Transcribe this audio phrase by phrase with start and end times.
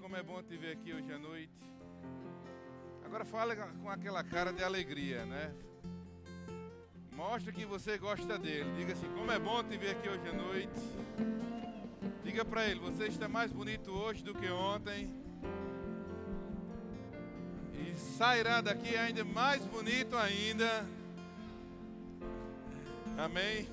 [0.00, 1.50] Como é bom te ver aqui hoje à noite.
[3.04, 5.52] Agora fala com aquela cara de alegria, né?
[7.10, 8.70] Mostra que você gosta dele.
[8.76, 10.80] Diga assim: como é bom te ver aqui hoje à noite.
[12.22, 15.12] Diga para ele: você está mais bonito hoje do que ontem.
[17.74, 20.86] E sairá daqui ainda mais bonito ainda.
[23.18, 23.68] Amém.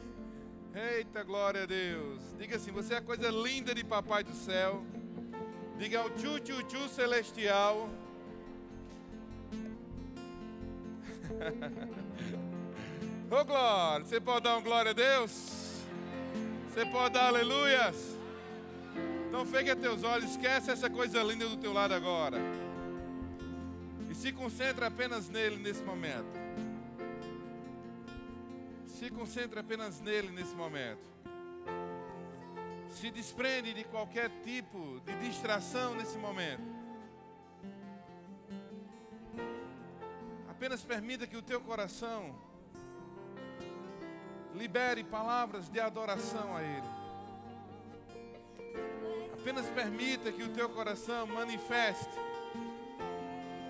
[0.73, 2.19] Eita glória a Deus.
[2.39, 4.83] Diga assim: você é a coisa linda de Papai do céu.
[5.79, 7.89] Diga ao tchu tchu tchu celestial.
[13.31, 15.85] Ô oh, glória, você pode dar um glória a Deus?
[16.67, 17.95] Você pode dar aleluias?
[19.29, 22.39] Então fecha teus olhos, esquece essa coisa linda do teu lado agora.
[24.09, 26.37] E se concentra apenas nele nesse momento.
[28.85, 31.18] Se concentra apenas nele nesse momento
[32.89, 36.63] se desprende de qualquer tipo de distração nesse momento.
[40.49, 42.35] Apenas permita que o teu coração
[44.53, 46.99] libere palavras de adoração a Ele.
[49.33, 52.09] Apenas permita que o teu coração manifeste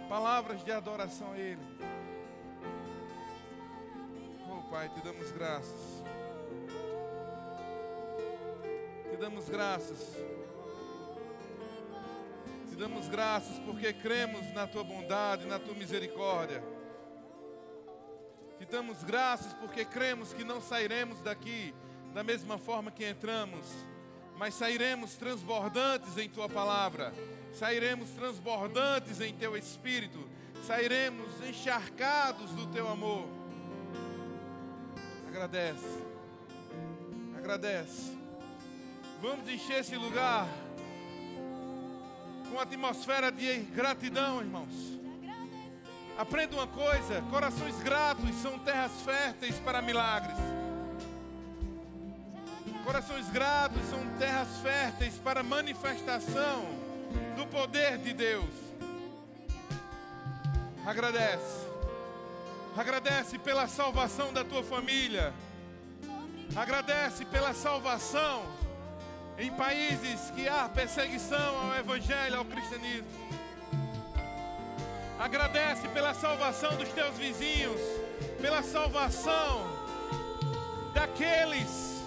[0.09, 1.61] palavras de adoração a Ele.
[4.49, 5.98] Oh Pai, te damos graças.
[9.19, 10.15] Damos graças.
[12.69, 16.63] Te damos graças porque cremos na tua bondade, na tua misericórdia.
[18.57, 21.75] Te damos graças porque cremos que não sairemos daqui
[22.13, 23.65] da mesma forma que entramos,
[24.37, 27.13] mas sairemos transbordantes em tua palavra,
[27.53, 30.27] sairemos transbordantes em teu espírito,
[30.65, 33.27] sairemos encharcados do teu amor.
[35.27, 36.03] Agradece,
[37.37, 38.18] agradece.
[39.21, 40.47] Vamos encher esse lugar
[42.49, 44.97] com atmosfera de gratidão, irmãos.
[46.17, 50.37] Aprenda uma coisa: corações gratos são terras férteis para milagres.
[52.85, 56.63] Corações gratos são terras férteis para manifestação
[57.35, 58.53] do poder de Deus.
[60.85, 61.67] Agradece.
[62.77, 65.33] Agradece pela salvação da tua família.
[66.55, 68.58] Agradece pela salvação
[69.39, 73.07] em países que há perseguição ao Evangelho, ao cristianismo.
[75.17, 77.79] Agradece pela salvação dos teus vizinhos,
[78.41, 79.65] pela salvação
[80.93, 82.03] daqueles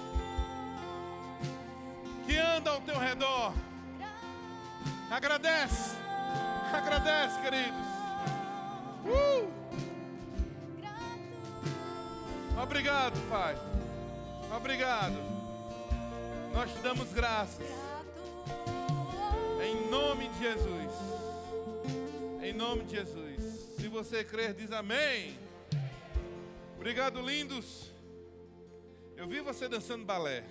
[2.27, 3.55] que andam ao teu redor.
[5.11, 5.97] Agradece,
[6.73, 7.87] agradece, queridos.
[9.05, 9.51] Uh!
[12.63, 13.57] Obrigado, Pai.
[14.55, 15.32] Obrigado.
[16.53, 17.67] Nós te damos graças.
[19.65, 20.93] Em nome de Jesus.
[22.43, 23.43] Em nome de Jesus.
[23.81, 25.39] Se você crer, diz amém.
[26.77, 27.91] Obrigado, lindos.
[29.17, 30.45] Eu vi você dançando balé.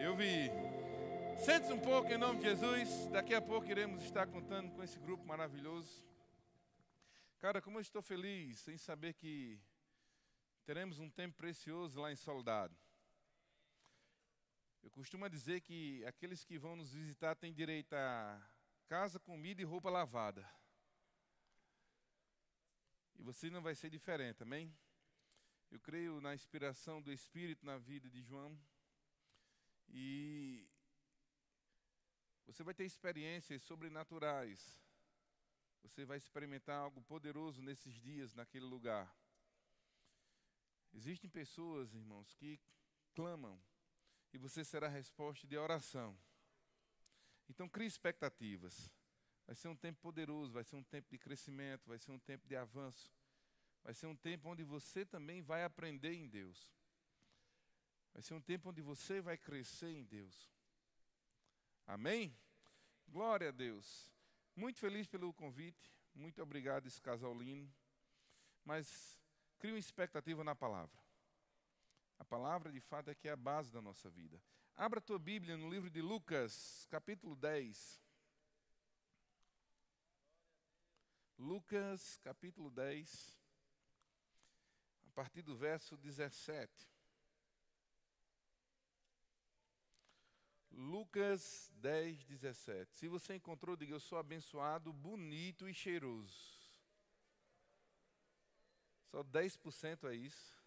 [0.00, 0.50] Eu vi.
[1.44, 3.08] Sente-se um pouco em nome de Jesus.
[3.08, 6.04] Daqui a pouco iremos estar contando com esse grupo maravilhoso.
[7.40, 9.60] Cara, como eu estou feliz em saber que
[10.64, 12.76] teremos um tempo precioso lá em Soldado.
[14.82, 18.40] Eu costumo dizer que aqueles que vão nos visitar têm direito a
[18.86, 20.48] casa, comida e roupa lavada.
[23.16, 24.74] E você não vai ser diferente, amém?
[25.70, 28.58] Eu creio na inspiração do Espírito na vida de João.
[29.88, 30.66] E
[32.46, 34.82] você vai ter experiências sobrenaturais.
[35.82, 39.14] Você vai experimentar algo poderoso nesses dias, naquele lugar.
[40.92, 42.58] Existem pessoas, irmãos, que
[43.14, 43.60] clamam
[44.32, 46.16] e você será a resposta de oração.
[47.48, 48.90] Então crie expectativas.
[49.46, 52.46] Vai ser um tempo poderoso, vai ser um tempo de crescimento, vai ser um tempo
[52.46, 53.12] de avanço.
[53.82, 56.70] Vai ser um tempo onde você também vai aprender em Deus.
[58.12, 60.50] Vai ser um tempo onde você vai crescer em Deus.
[61.86, 62.36] Amém?
[63.08, 64.12] Glória a Deus.
[64.54, 65.92] Muito feliz pelo convite.
[66.14, 67.72] Muito obrigado, esse casal lindo.
[68.64, 69.20] Mas
[69.58, 71.00] crie uma expectativa na palavra.
[72.20, 74.38] A palavra, de fato, é que é a base da nossa vida.
[74.76, 77.98] Abra a tua Bíblia no livro de Lucas, capítulo 10.
[81.38, 83.40] Lucas, capítulo 10,
[85.06, 86.70] a partir do verso 17.
[90.70, 92.94] Lucas 10, 17.
[92.94, 96.60] Se você encontrou, diga: Eu sou abençoado, bonito e cheiroso.
[99.10, 100.59] Só 10% é isso.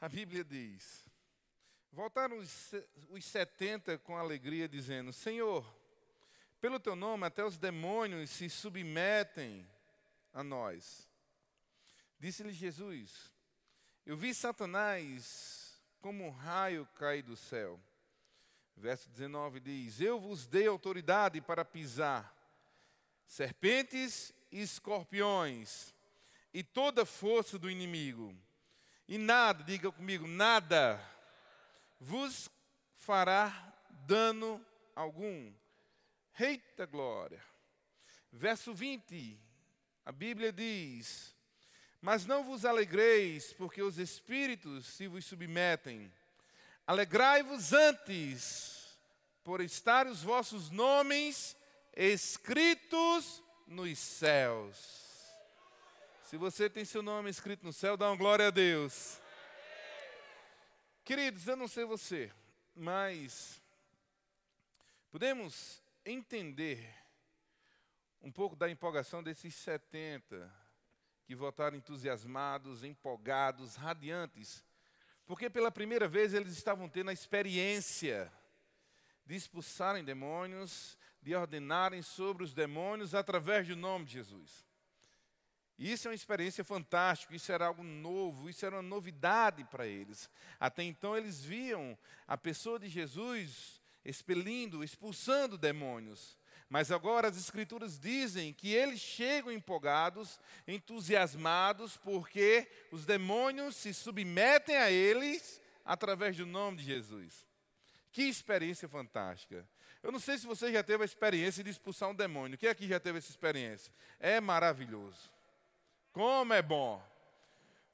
[0.00, 1.04] A Bíblia diz:
[1.90, 2.72] Voltaram os,
[3.08, 5.66] os 70 com alegria, dizendo: Senhor,
[6.60, 9.68] pelo teu nome até os demônios se submetem
[10.32, 11.08] a nós.
[12.18, 13.32] Disse-lhe Jesus:
[14.06, 17.80] Eu vi Satanás como um raio cair do céu.
[18.76, 22.32] Verso 19 diz: Eu vos dei autoridade para pisar
[23.26, 25.92] serpentes e escorpiões
[26.54, 28.34] e toda força do inimigo.
[29.08, 31.02] E nada, diga comigo, nada
[31.98, 32.50] vos
[32.94, 33.74] fará
[34.06, 34.62] dano
[34.94, 35.50] algum.
[36.38, 37.42] Eita glória.
[38.30, 39.40] Verso 20,
[40.04, 41.34] a Bíblia diz:
[42.02, 46.12] Mas não vos alegreis, porque os espíritos se vos submetem.
[46.86, 48.98] Alegrai-vos antes,
[49.42, 51.56] por estar os vossos nomes
[51.96, 55.07] escritos nos céus.
[56.28, 59.18] Se você tem seu nome escrito no céu, dá uma glória a Deus.
[61.02, 62.30] Queridos, eu não sei você,
[62.76, 63.62] mas
[65.10, 66.86] podemos entender
[68.20, 70.54] um pouco da empolgação desses 70
[71.24, 74.62] que votaram entusiasmados, empolgados, radiantes,
[75.24, 78.30] porque pela primeira vez eles estavam tendo a experiência
[79.24, 84.67] de expulsarem demônios, de ordenarem sobre os demônios através do nome de Jesus.
[85.78, 90.28] Isso é uma experiência fantástica, isso era algo novo, isso era uma novidade para eles.
[90.58, 91.96] Até então eles viam
[92.26, 96.36] a pessoa de Jesus expelindo, expulsando demônios.
[96.68, 104.76] Mas agora as Escrituras dizem que eles chegam empolgados, entusiasmados, porque os demônios se submetem
[104.76, 107.46] a eles através do nome de Jesus.
[108.12, 109.66] Que experiência fantástica.
[110.02, 112.58] Eu não sei se você já teve a experiência de expulsar um demônio.
[112.58, 113.92] Quem aqui já teve essa experiência?
[114.18, 115.37] É maravilhoso.
[116.18, 117.00] Como é bom.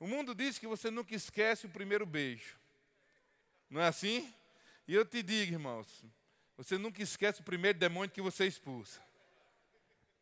[0.01, 2.59] O mundo diz que você nunca esquece o primeiro beijo.
[3.69, 4.33] Não é assim?
[4.89, 6.03] E eu te digo, irmãos,
[6.57, 8.99] você nunca esquece o primeiro demônio que você expulsa.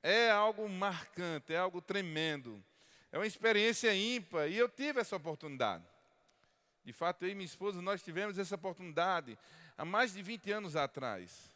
[0.02, 2.60] É algo marcante, é algo tremendo.
[3.12, 5.84] É uma experiência ímpar e eu tive essa oportunidade.
[6.84, 9.38] De fato, eu e minha esposa, nós tivemos essa oportunidade
[9.78, 11.54] há mais de 20 anos atrás.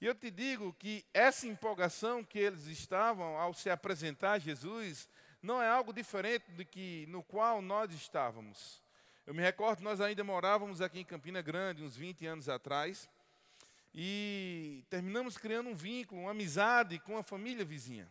[0.00, 5.08] E eu te digo que essa empolgação que eles estavam ao se apresentar a Jesus
[5.42, 8.82] não é algo diferente do que no qual nós estávamos.
[9.26, 13.08] Eu me recordo, nós ainda morávamos aqui em Campina Grande, uns 20 anos atrás,
[13.94, 18.10] e terminamos criando um vínculo, uma amizade com a família vizinha.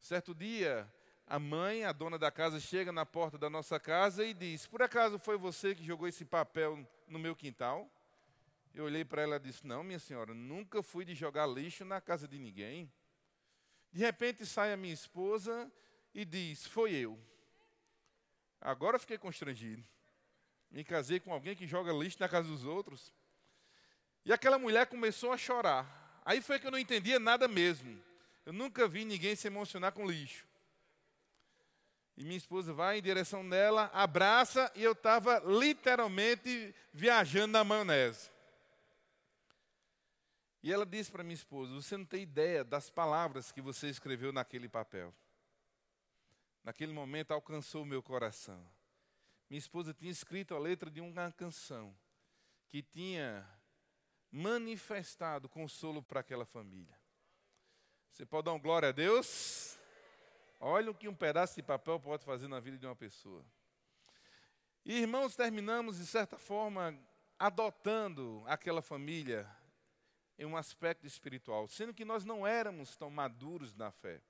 [0.00, 0.90] Certo dia,
[1.26, 4.82] a mãe, a dona da casa, chega na porta da nossa casa e diz: Por
[4.82, 7.90] acaso foi você que jogou esse papel no meu quintal?
[8.72, 12.00] Eu olhei para ela e disse: Não, minha senhora, nunca fui de jogar lixo na
[12.00, 12.92] casa de ninguém.
[13.92, 15.70] De repente sai a minha esposa
[16.16, 17.18] e diz: Foi eu.
[18.58, 19.84] Agora fiquei constrangido.
[20.70, 23.12] Me casei com alguém que joga lixo na casa dos outros.
[24.24, 26.22] E aquela mulher começou a chorar.
[26.24, 28.02] Aí foi que eu não entendia nada mesmo.
[28.46, 30.46] Eu nunca vi ninguém se emocionar com lixo.
[32.16, 38.30] E minha esposa vai em direção dela, abraça, e eu estava literalmente viajando na maionese.
[40.62, 44.32] E ela disse para minha esposa: Você não tem ideia das palavras que você escreveu
[44.32, 45.14] naquele papel
[46.66, 48.60] naquele momento alcançou o meu coração.
[49.48, 51.96] Minha esposa tinha escrito a letra de uma canção
[52.66, 53.48] que tinha
[54.32, 56.98] manifestado consolo para aquela família.
[58.10, 59.78] Você pode dar um glória a Deus?
[60.58, 63.44] Olha o que um pedaço de papel pode fazer na vida de uma pessoa.
[64.84, 66.98] E irmãos, terminamos de certa forma
[67.38, 69.48] adotando aquela família
[70.36, 74.20] em um aspecto espiritual, sendo que nós não éramos tão maduros na fé.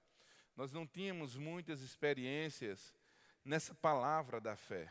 [0.57, 2.95] Nós não tínhamos muitas experiências
[3.45, 4.91] nessa palavra da fé.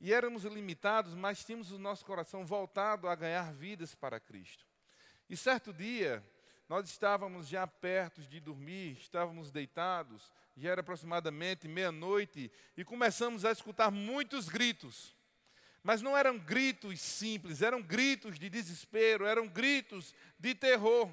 [0.00, 4.66] E éramos limitados, mas tínhamos o nosso coração voltado a ganhar vidas para Cristo.
[5.28, 6.24] E certo dia,
[6.68, 13.52] nós estávamos já perto de dormir, estávamos deitados, já era aproximadamente meia-noite, e começamos a
[13.52, 15.16] escutar muitos gritos.
[15.82, 21.10] Mas não eram gritos simples, eram gritos de desespero, eram gritos de terror.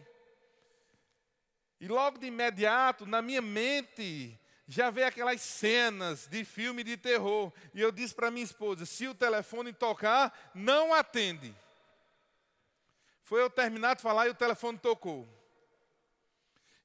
[1.80, 7.54] E logo de imediato, na minha mente, já veio aquelas cenas de filme de terror.
[7.74, 11.56] E eu disse para minha esposa: se o telefone tocar, não atende.
[13.24, 15.28] Foi eu terminar de falar e o telefone tocou.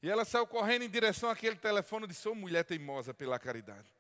[0.03, 3.91] E ela saiu correndo em direção àquele telefone e disse: mulher teimosa pela caridade.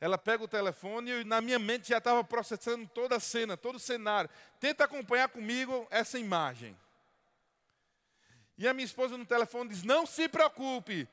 [0.00, 3.76] Ela pega o telefone e na minha mente já estava processando toda a cena, todo
[3.76, 4.28] o cenário.
[4.58, 6.76] Tenta acompanhar comigo essa imagem.
[8.62, 11.08] E a minha esposa no telefone diz: Não se preocupe,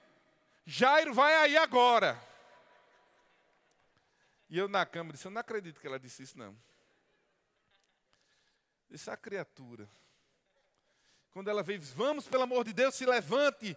[0.68, 2.16] Jairo vai aí agora.
[4.48, 6.56] E eu na cama disse: Eu não acredito que ela disse isso, não.
[8.94, 9.90] Essa criatura.
[11.32, 13.76] Quando ela veio, vamos, pelo amor de Deus, se levante.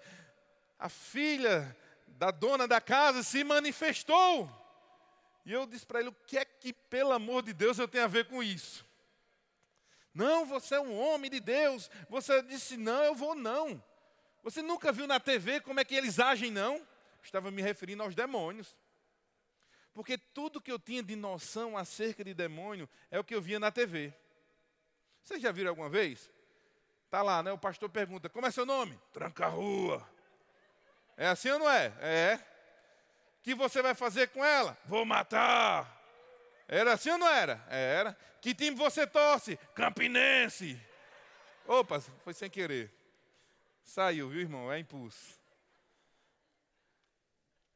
[0.79, 1.75] A filha
[2.07, 4.51] da dona da casa se manifestou.
[5.47, 8.05] E eu disse para ele: o que é que, pelo amor de Deus, eu tenho
[8.05, 8.85] a ver com isso?
[10.15, 11.91] Não, você é um homem de Deus.
[12.09, 13.83] Você disse: não, eu vou não.
[14.43, 16.87] Você nunca viu na TV como é que eles agem, não?
[17.23, 18.77] Estava me referindo aos demônios.
[19.95, 23.61] Porque tudo que eu tinha de noção acerca de demônio é o que eu via
[23.61, 24.13] na TV.
[25.23, 26.31] Vocês já viram alguma vez?
[27.11, 27.53] Tá lá, né?
[27.53, 28.99] O pastor pergunta: Como é seu nome?
[29.13, 30.07] Tranca rua.
[31.17, 31.93] É assim ou não é?
[32.01, 32.41] É.
[33.43, 34.77] Que você vai fazer com ela?
[34.87, 36.02] Vou matar.
[36.69, 37.65] Era assim ou não era?
[37.69, 38.17] Era.
[38.41, 39.57] Que time você torce?
[39.75, 40.81] Campinense.
[41.67, 42.93] Opa, foi sem querer.
[43.85, 44.73] Saiu, viu, irmão?
[44.73, 45.41] É impulso.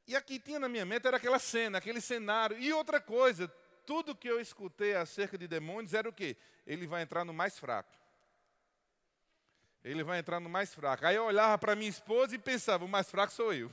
[0.06, 2.58] E aqui tinha na minha mente era aquela cena, aquele cenário.
[2.58, 3.48] E outra coisa,
[3.84, 6.36] tudo que eu escutei acerca de demônios era o quê?
[6.66, 7.96] Ele vai entrar no mais fraco.
[9.84, 11.06] Ele vai entrar no mais fraco.
[11.06, 13.72] Aí eu olhava para minha esposa e pensava, o mais fraco sou eu.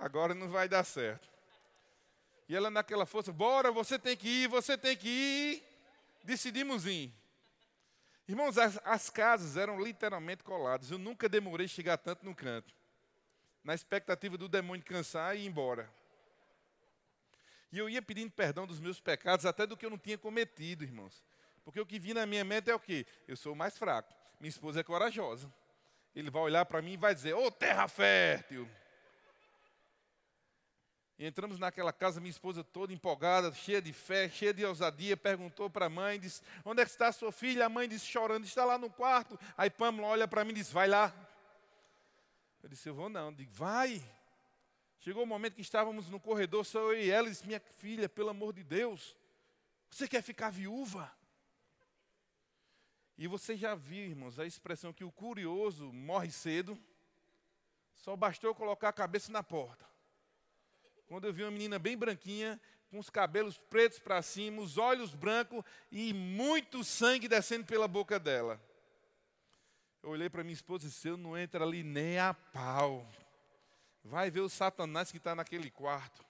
[0.00, 1.35] Agora não vai dar certo.
[2.48, 5.62] E ela naquela força, bora, você tem que ir, você tem que ir.
[6.22, 7.12] Decidimos ir.
[8.28, 10.90] Irmãos, as, as casas eram literalmente coladas.
[10.90, 12.74] Eu nunca demorei chegar tanto no canto
[13.66, 15.90] na expectativa do demônio cansar e ir embora.
[17.72, 20.84] E eu ia pedindo perdão dos meus pecados, até do que eu não tinha cometido,
[20.84, 21.24] irmãos.
[21.64, 23.04] Porque o que vinha na minha mente é o quê?
[23.26, 24.14] Eu sou o mais fraco.
[24.38, 25.52] Minha esposa é corajosa.
[26.14, 28.70] Ele vai olhar para mim e vai dizer: Ô oh, terra fértil!
[31.18, 35.86] Entramos naquela casa, minha esposa toda empolgada, cheia de fé, cheia de ousadia, perguntou para
[35.86, 37.64] a mãe, disse, onde é que está a sua filha?
[37.64, 39.38] A mãe disse, chorando, está lá no quarto.
[39.56, 41.14] Aí Pamela olha para mim e diz, vai lá.
[42.62, 43.30] Eu disse, eu vou não.
[43.30, 44.02] Eu digo, vai.
[45.00, 48.28] Chegou o momento que estávamos no corredor, só eu e ela, disse, minha filha, pelo
[48.28, 49.16] amor de Deus,
[49.88, 51.10] você quer ficar viúva?
[53.16, 56.78] E você já viu, irmãos, a expressão que o curioso morre cedo,
[57.94, 59.95] só bastou colocar a cabeça na porta.
[61.06, 62.60] Quando eu vi uma menina bem branquinha,
[62.90, 68.18] com os cabelos pretos para cima, os olhos brancos e muito sangue descendo pela boca
[68.18, 68.60] dela.
[70.02, 73.08] Eu olhei para minha esposa e disse: Eu não entro ali nem a pau.
[74.04, 76.24] Vai ver o Satanás que está naquele quarto.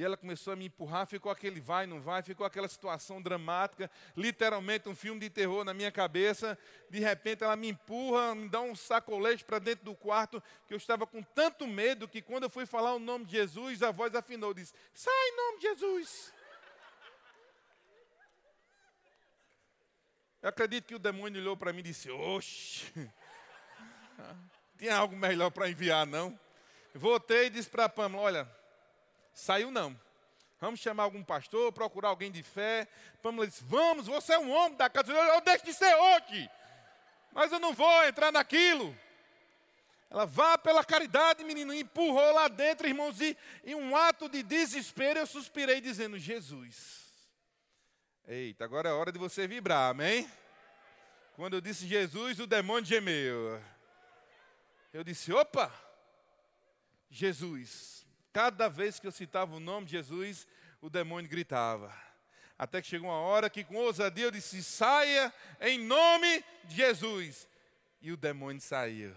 [0.00, 3.90] E ela começou a me empurrar, ficou aquele vai, não vai, ficou aquela situação dramática,
[4.16, 6.58] literalmente um filme de terror na minha cabeça.
[6.88, 10.78] De repente ela me empurra, me dá um sacolete para dentro do quarto, que eu
[10.78, 14.14] estava com tanto medo que quando eu fui falar o nome de Jesus, a voz
[14.14, 16.32] afinou, disse: Sai em nome de Jesus.
[20.40, 22.90] Eu acredito que o demônio olhou para mim e disse: Oxe,
[24.78, 26.40] tinha algo melhor para enviar, não?
[26.94, 28.59] Voltei e disse para a Pamela: Olha,
[29.32, 29.98] saiu não.
[30.60, 32.86] Vamos chamar algum pastor, procurar alguém de fé.
[33.22, 35.10] Pamela disse: Vamos, você é um homem da casa.
[35.10, 36.50] Eu, deixo de ser hoje,
[37.32, 38.96] mas eu não vou entrar naquilo.
[40.10, 45.20] Ela vá pela caridade, menino, empurrou lá dentro, irmãos, e em um ato de desespero
[45.20, 47.08] eu suspirei, dizendo: Jesus.
[48.28, 50.30] Eita, agora é hora de você vibrar, amém?
[51.36, 53.62] Quando eu disse Jesus, o demônio gemeu.
[54.92, 55.72] Eu disse: opa,
[57.08, 57.99] Jesus.
[58.32, 60.46] Cada vez que eu citava o nome de Jesus,
[60.80, 61.92] o demônio gritava.
[62.58, 67.48] Até que chegou uma hora que, com ousadia, eu disse: saia em nome de Jesus.
[68.00, 69.14] E o demônio saiu.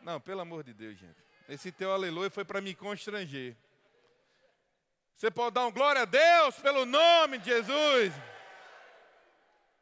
[0.00, 1.22] Não, pelo amor de Deus, gente.
[1.48, 3.56] Esse teu aleluia foi para me constranger.
[5.16, 8.12] Você pode dar um glória a Deus pelo nome de Jesus.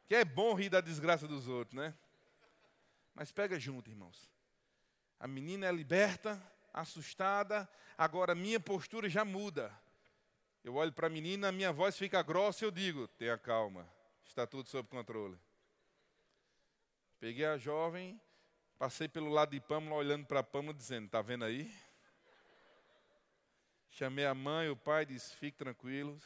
[0.06, 1.94] Que é bom rir da desgraça dos outros, né?
[3.14, 4.30] Mas pega junto, irmãos.
[5.18, 9.72] A menina é liberta, assustada, agora minha postura já muda.
[10.62, 13.88] Eu olho para a menina, a minha voz fica grossa e eu digo: tenha calma,
[14.24, 15.38] está tudo sob controle.
[17.18, 18.20] Peguei a jovem,
[18.78, 21.72] passei pelo lado de Pâmela, olhando para Pâmela, dizendo: está vendo aí?
[23.90, 26.22] Chamei a mãe, o pai, disse: fique tranquilos.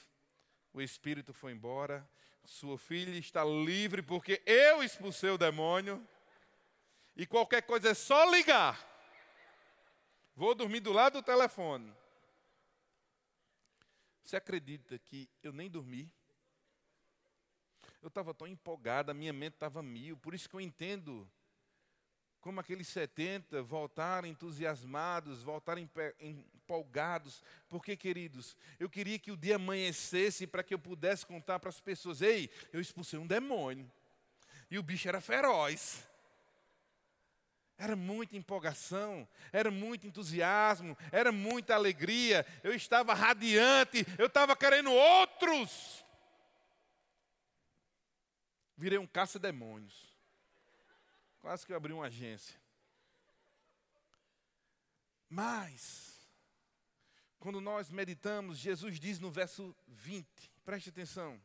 [0.72, 2.08] O espírito foi embora.
[2.44, 6.06] Sua filha está livre porque eu expulsei o demônio.
[7.16, 8.93] E qualquer coisa é só ligar.
[10.36, 11.92] Vou dormir do lado do telefone.
[14.24, 16.10] Você acredita que eu nem dormi?
[18.02, 20.16] Eu estava tão empolgada, minha mente estava mil.
[20.16, 21.30] Por isso que eu entendo
[22.40, 25.88] como aqueles 70 voltaram entusiasmados, voltaram
[26.20, 27.42] empolgados.
[27.68, 31.80] Porque, queridos, eu queria que o dia amanhecesse para que eu pudesse contar para as
[31.80, 33.90] pessoas: ei, eu expulsei um demônio.
[34.70, 36.06] E o bicho era feroz.
[37.76, 42.46] Era muita empolgação, era muito entusiasmo, era muita alegria.
[42.62, 46.04] Eu estava radiante, eu estava querendo outros.
[48.76, 50.14] Virei um caça-demônios.
[51.40, 52.58] Quase que eu abri uma agência.
[55.28, 56.28] Mas,
[57.40, 60.26] quando nós meditamos, Jesus diz no verso 20,
[60.64, 61.40] preste atenção.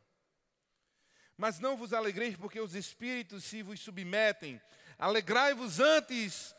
[1.36, 4.60] Mas não vos alegreis porque os espíritos se vos submetem.
[5.00, 6.54] Alegrai-vos antes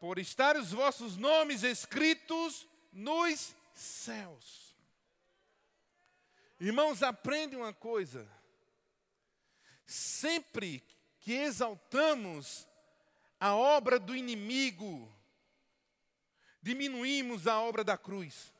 [0.00, 4.74] por estar os vossos nomes escritos nos céus.
[6.58, 8.28] Irmãos, aprende uma coisa.
[9.86, 10.82] Sempre
[11.20, 12.66] que exaltamos
[13.38, 15.12] a obra do inimigo,
[16.62, 18.53] diminuímos a obra da cruz.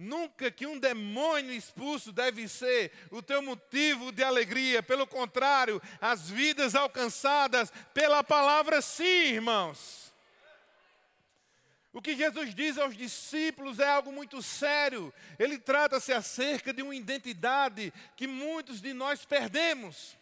[0.00, 4.80] Nunca que um demônio expulso deve ser o teu motivo de alegria.
[4.80, 10.14] Pelo contrário, as vidas alcançadas pela palavra, sim, irmãos.
[11.92, 15.12] O que Jesus diz aos discípulos é algo muito sério.
[15.36, 20.16] Ele trata-se acerca de uma identidade que muitos de nós perdemos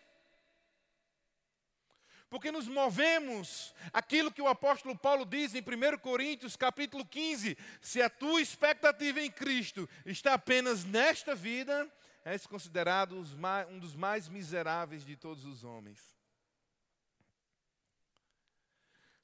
[2.28, 8.02] porque nos movemos aquilo que o apóstolo Paulo diz em 1 Coríntios, capítulo 15: se
[8.02, 11.90] a tua expectativa em Cristo está apenas nesta vida,
[12.24, 13.16] és considerado
[13.68, 16.00] um dos mais miseráveis de todos os homens.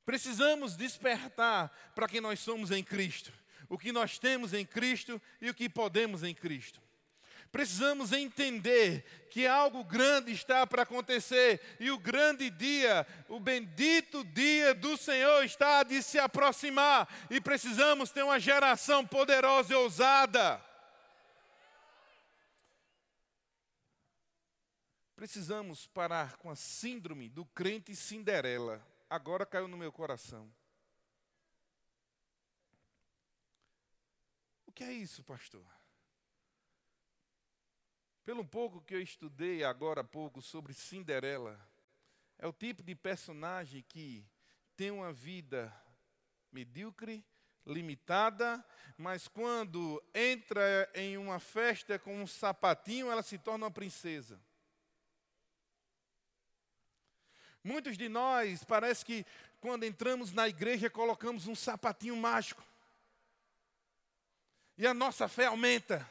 [0.04, 3.32] Precisamos despertar para quem nós somos em Cristo,
[3.68, 6.80] o que nós temos em Cristo e o que podemos em Cristo.
[7.52, 14.74] Precisamos entender que algo grande está para acontecer e o grande dia, o bendito dia
[14.74, 20.64] do Senhor está de se aproximar e precisamos ter uma geração poderosa e ousada.
[25.14, 28.84] Precisamos parar com a síndrome do crente Cinderela.
[29.10, 30.50] Agora caiu no meu coração.
[34.66, 35.81] O que é isso, pastor?
[38.24, 41.58] Pelo pouco que eu estudei agora há pouco sobre Cinderela,
[42.38, 44.24] é o tipo de personagem que
[44.76, 45.74] tem uma vida
[46.52, 47.24] medíocre,
[47.66, 48.64] limitada,
[48.96, 54.40] mas quando entra em uma festa com um sapatinho, ela se torna uma princesa.
[57.64, 59.26] Muitos de nós, parece que
[59.60, 62.62] quando entramos na igreja, colocamos um sapatinho mágico.
[64.78, 66.08] E a nossa fé aumenta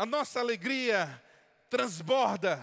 [0.00, 1.22] a nossa alegria
[1.68, 2.58] transborda.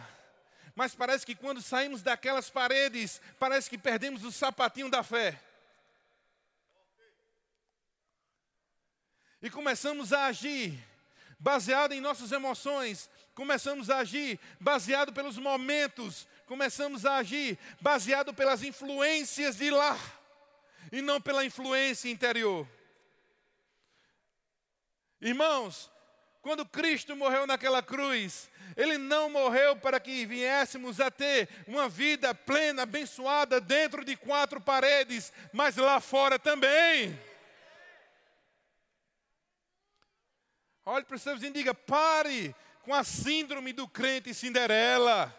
[0.74, 5.40] Mas parece que quando saímos daquelas paredes, parece que perdemos o sapatinho da fé.
[9.40, 10.84] E começamos a agir
[11.38, 18.64] baseado em nossas emoções, começamos a agir baseado pelos momentos, começamos a agir baseado pelas
[18.64, 19.96] influências de lá
[20.92, 22.68] e não pela influência interior.
[25.22, 25.92] Irmãos,
[26.48, 32.34] quando Cristo morreu naquela cruz, Ele não morreu para que viéssemos a ter uma vida
[32.34, 37.20] plena, abençoada dentro de quatro paredes, mas lá fora também.
[40.86, 45.36] Olhe para os seus e diga: pare com a síndrome do crente Cinderela.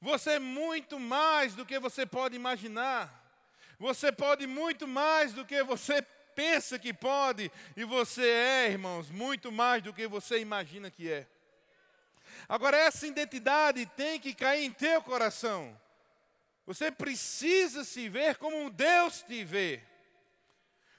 [0.00, 3.12] Você é muito mais do que você pode imaginar.
[3.80, 9.50] Você pode muito mais do que você pensa que pode, e você é, irmãos, muito
[9.52, 11.26] mais do que você imagina que é.
[12.48, 15.78] Agora, essa identidade tem que cair em teu coração.
[16.66, 19.82] Você precisa se ver como Deus te vê.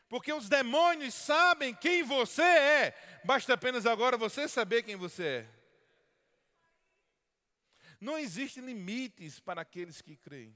[0.10, 5.48] Porque os demônios sabem quem você é, basta apenas agora você saber quem você é.
[8.00, 10.56] Não existem limites para aqueles que creem.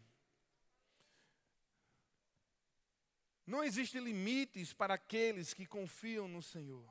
[3.45, 6.83] Não existem limites para aqueles que confiam no Senhor.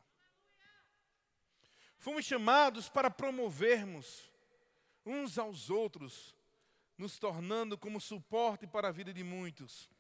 [1.99, 4.31] Fomos chamados para promovermos
[5.05, 6.35] uns aos outros,
[6.97, 9.91] nos tornando como suporte para a vida de muitos.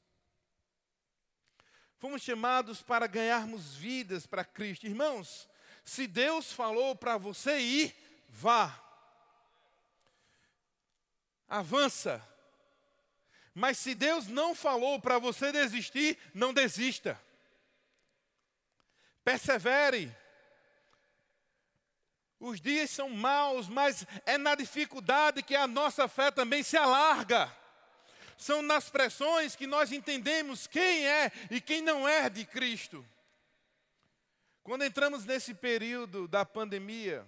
[1.99, 4.87] Fomos chamados para ganharmos vidas para Cristo.
[4.87, 5.49] Irmãos,
[5.85, 7.97] se Deus falou para você ir,
[8.29, 8.81] vá.
[11.49, 12.23] Avança
[13.55, 17.21] mas se Deus não falou para você desistir, não desista.
[19.23, 20.14] Persevere.
[22.40, 27.51] Os dias são maus, mas é na dificuldade que a nossa fé também se alarga.
[28.37, 33.07] São nas pressões que nós entendemos quem é e quem não é de Cristo.
[34.64, 37.25] Quando entramos nesse período da pandemia,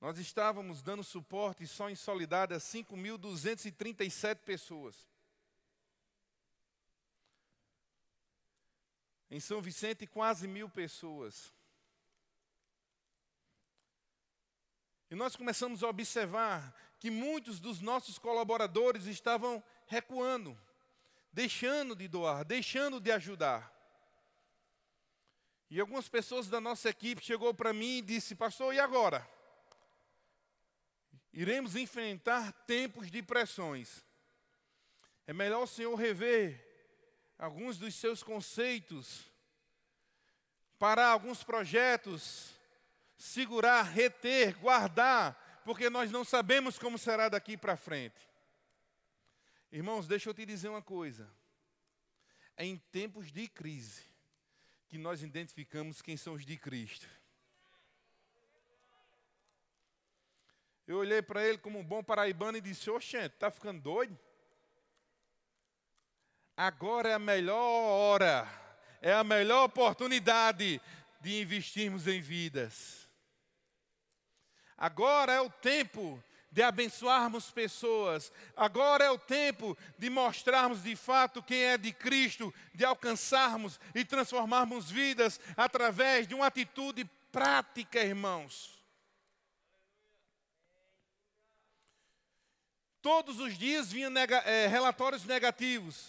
[0.00, 4.94] nós estávamos dando suporte só em Solidade a 5.237 pessoas.
[9.30, 11.52] Em São Vicente, quase mil pessoas.
[15.10, 20.58] E nós começamos a observar que muitos dos nossos colaboradores estavam recuando,
[21.32, 23.72] deixando de doar, deixando de ajudar.
[25.70, 29.35] E algumas pessoas da nossa equipe chegou para mim e disse: "Pastor, e agora?
[31.36, 34.02] Iremos enfrentar tempos de pressões.
[35.26, 36.66] É melhor o Senhor rever
[37.36, 39.30] alguns dos seus conceitos,
[40.78, 42.54] parar alguns projetos,
[43.18, 48.26] segurar, reter, guardar, porque nós não sabemos como será daqui para frente.
[49.70, 51.30] Irmãos, deixa eu te dizer uma coisa.
[52.56, 54.04] É em tempos de crise
[54.88, 57.06] que nós identificamos quem são os de Cristo.
[60.86, 64.16] Eu olhei para ele como um bom paraibano e disse: Oxente, está ficando doido?
[66.56, 68.48] Agora é a melhor hora,
[69.02, 70.80] é a melhor oportunidade
[71.20, 73.06] de investirmos em vidas.
[74.78, 76.22] Agora é o tempo
[76.52, 78.32] de abençoarmos pessoas.
[78.56, 84.04] Agora é o tempo de mostrarmos de fato quem é de Cristo, de alcançarmos e
[84.04, 88.75] transformarmos vidas através de uma atitude prática, irmãos.
[93.06, 96.08] Todos os dias vinham nega, é, relatórios negativos.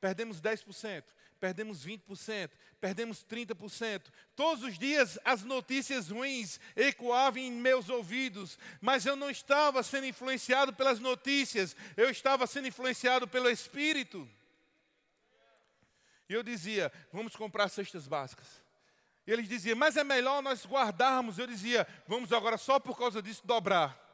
[0.00, 1.04] Perdemos 10%,
[1.38, 4.02] perdemos 20%, perdemos 30%.
[4.34, 10.08] Todos os dias as notícias ruins ecoavam em meus ouvidos, mas eu não estava sendo
[10.08, 14.28] influenciado pelas notícias, eu estava sendo influenciado pelo Espírito.
[16.28, 18.48] E eu dizia: vamos comprar cestas básicas.
[19.28, 21.38] E eles diziam: mas é melhor nós guardarmos.
[21.38, 24.05] Eu dizia: vamos agora só por causa disso dobrar.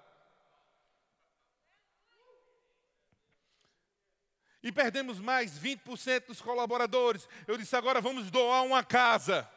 [4.62, 7.28] E perdemos mais 20% dos colaboradores.
[7.46, 9.48] Eu disse: agora vamos doar uma casa.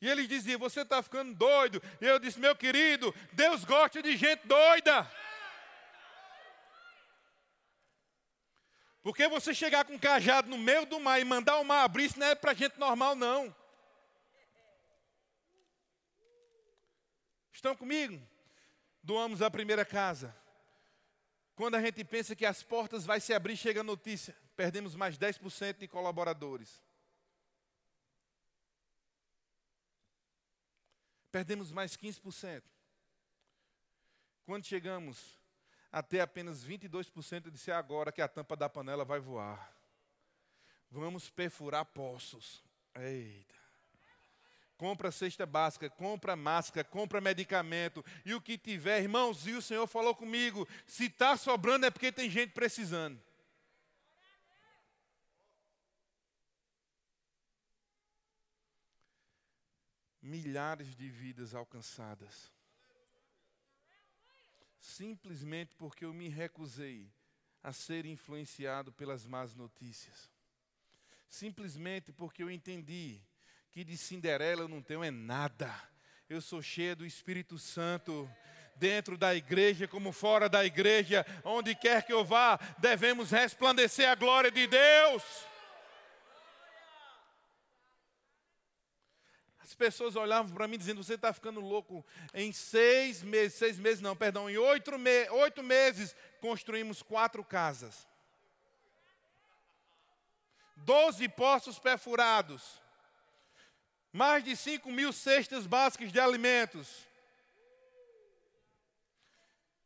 [0.00, 1.82] E eles diziam: Você está ficando doido.
[2.00, 5.10] E eu disse: Meu querido, Deus gosta de gente doida.
[9.02, 12.04] Porque você chegar com um cajado no meio do mar e mandar o mar abrir,
[12.04, 13.54] isso não é para gente normal, não.
[17.50, 18.20] Estão comigo?
[19.02, 20.34] Doamos a primeira casa.
[21.60, 25.18] Quando a gente pensa que as portas vai se abrir, chega a notícia, perdemos mais
[25.18, 26.82] 10% de colaboradores.
[31.30, 32.62] Perdemos mais 15%.
[34.46, 35.38] Quando chegamos
[35.92, 39.70] até apenas 22%, eu disse é agora que a tampa da panela vai voar.
[40.90, 42.64] Vamos perfurar poços.
[42.94, 43.59] Eita
[44.80, 49.86] compra cesta básica, compra máscara, compra medicamento e o que tiver, irmãos, e o Senhor
[49.86, 53.20] falou comigo: se está sobrando é porque tem gente precisando.
[60.22, 62.50] Milhares de vidas alcançadas.
[64.80, 67.12] Simplesmente porque eu me recusei
[67.62, 70.30] a ser influenciado pelas más notícias.
[71.28, 73.20] Simplesmente porque eu entendi
[73.72, 75.72] que de Cinderela eu não tenho é nada.
[76.28, 78.28] Eu sou cheia do Espírito Santo.
[78.76, 84.14] Dentro da igreja, como fora da igreja, onde quer que eu vá, devemos resplandecer a
[84.14, 85.22] glória de Deus.
[89.62, 92.02] As pessoas olhavam para mim dizendo: Você está ficando louco.
[92.32, 98.08] Em seis meses, seis meses não, perdão, em oito, me oito meses, construímos quatro casas,
[100.74, 102.80] doze poços perfurados,
[104.12, 107.06] mais de 5 mil cestas básicas de alimentos.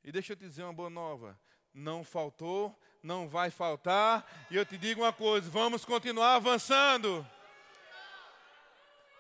[0.03, 1.39] E deixa eu te dizer uma boa nova:
[1.73, 7.27] não faltou, não vai faltar, e eu te digo uma coisa: vamos continuar avançando.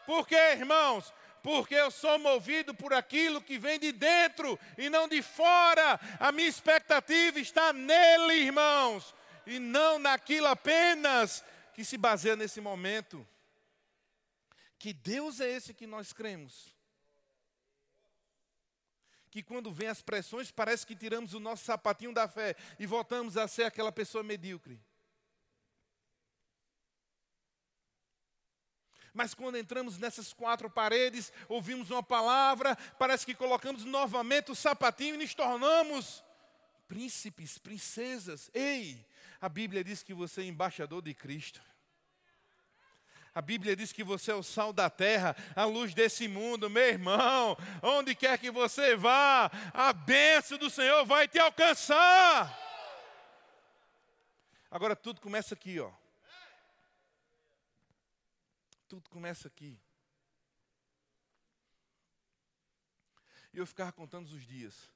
[0.06, 1.12] Por quê, irmãos?
[1.42, 6.00] Porque eu sou movido por aquilo que vem de dentro e não de fora.
[6.18, 9.14] A minha expectativa está nele, irmãos,
[9.46, 13.26] e não naquilo apenas que se baseia nesse momento.
[14.78, 16.74] Que Deus é esse que nós cremos.
[19.30, 23.36] Que quando vem as pressões, parece que tiramos o nosso sapatinho da fé e voltamos
[23.36, 24.80] a ser aquela pessoa medíocre.
[29.12, 35.14] Mas quando entramos nessas quatro paredes, ouvimos uma palavra, parece que colocamos novamente o sapatinho
[35.14, 36.24] e nos tornamos
[36.88, 38.50] príncipes, princesas.
[38.52, 39.06] Ei,
[39.40, 41.62] a Bíblia diz que você é embaixador de Cristo.
[43.34, 46.84] A Bíblia diz que você é o sal da terra, a luz desse mundo, meu
[46.84, 47.56] irmão.
[47.82, 52.56] Onde quer que você vá, a bênção do Senhor vai te alcançar.
[54.70, 55.90] Agora tudo começa aqui, ó.
[58.86, 59.76] Tudo começa aqui.
[63.52, 64.92] E eu ficava contando os dias.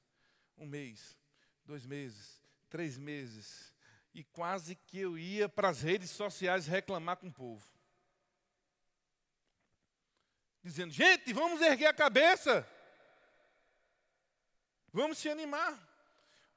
[0.57, 1.17] Um mês,
[1.65, 3.73] dois meses, três meses.
[4.13, 7.78] E quase que eu ia para as redes sociais reclamar com o povo.
[10.61, 12.67] Dizendo, gente, vamos erguer a cabeça.
[14.91, 15.87] Vamos se animar.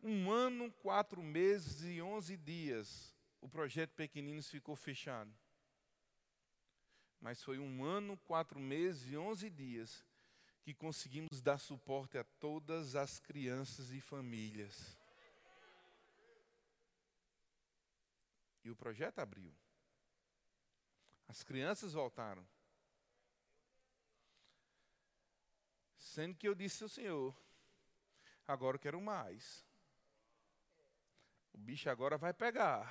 [0.03, 5.33] Um ano, quatro meses e onze dias, o projeto Pequeninos ficou fechado.
[7.21, 10.05] Mas foi um ano, quatro meses e onze dias
[10.63, 14.97] que conseguimos dar suporte a todas as crianças e famílias.
[18.65, 19.53] E o projeto abriu.
[21.29, 22.47] As crianças voltaram.
[26.15, 27.35] Sendo que eu disse ao Senhor:
[28.47, 29.65] agora eu quero mais.
[31.53, 32.87] O bicho agora vai pegar.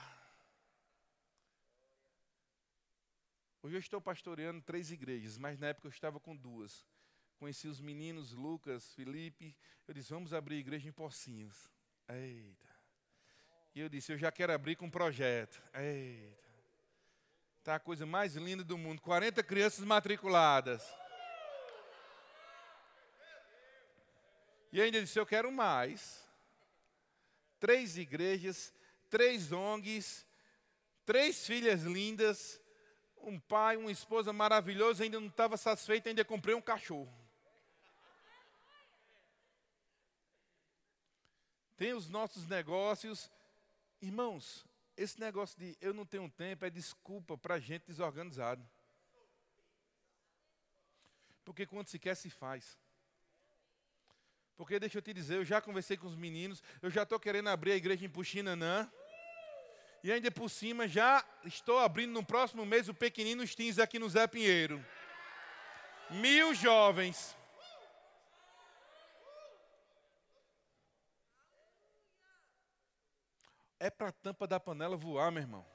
[3.62, 6.84] Hoje eu estou pastoreando três igrejas, mas na época eu estava com duas
[7.42, 9.58] conheci os meninos, Lucas, Felipe.
[9.88, 11.72] Eu disse, vamos abrir igreja em Pocinhos.
[12.08, 12.70] Eita.
[13.74, 15.60] E eu disse, eu já quero abrir com um projeto.
[15.74, 16.38] Eita.
[17.64, 19.02] Tá a coisa mais linda do mundo.
[19.02, 20.88] 40 crianças matriculadas.
[24.72, 26.24] E ainda disse, eu quero mais.
[27.60, 28.74] Três igrejas,
[29.10, 30.26] três ONGs,
[31.06, 32.60] três filhas lindas,
[33.18, 37.22] um pai, uma esposa maravilhosa, ainda não estava satisfeito, ainda comprei um cachorro.
[41.82, 43.32] tem os nossos negócios.
[44.00, 44.64] Irmãos,
[44.96, 48.64] esse negócio de eu não tenho tempo é desculpa para gente desorganizado.
[51.44, 52.78] Porque quando se quer, se faz.
[54.58, 57.50] Porque deixa eu te dizer, eu já conversei com os meninos, eu já estou querendo
[57.50, 58.90] abrir a igreja em Puxinanã.
[60.04, 64.10] E ainda por cima, já estou abrindo no próximo mês o Pequenino Teens aqui no
[64.10, 64.84] Zé Pinheiro.
[66.10, 67.38] Mil jovens.
[73.80, 75.66] É para a tampa da panela voar, meu irmão.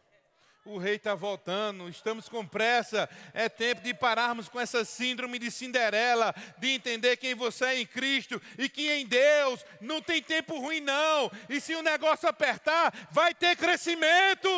[0.66, 3.08] O rei está voltando, estamos com pressa.
[3.32, 7.86] É tempo de pararmos com essa síndrome de Cinderela, de entender quem você é em
[7.86, 11.30] Cristo e que em Deus não tem tempo ruim, não.
[11.48, 14.48] E se o negócio apertar, vai ter crescimento.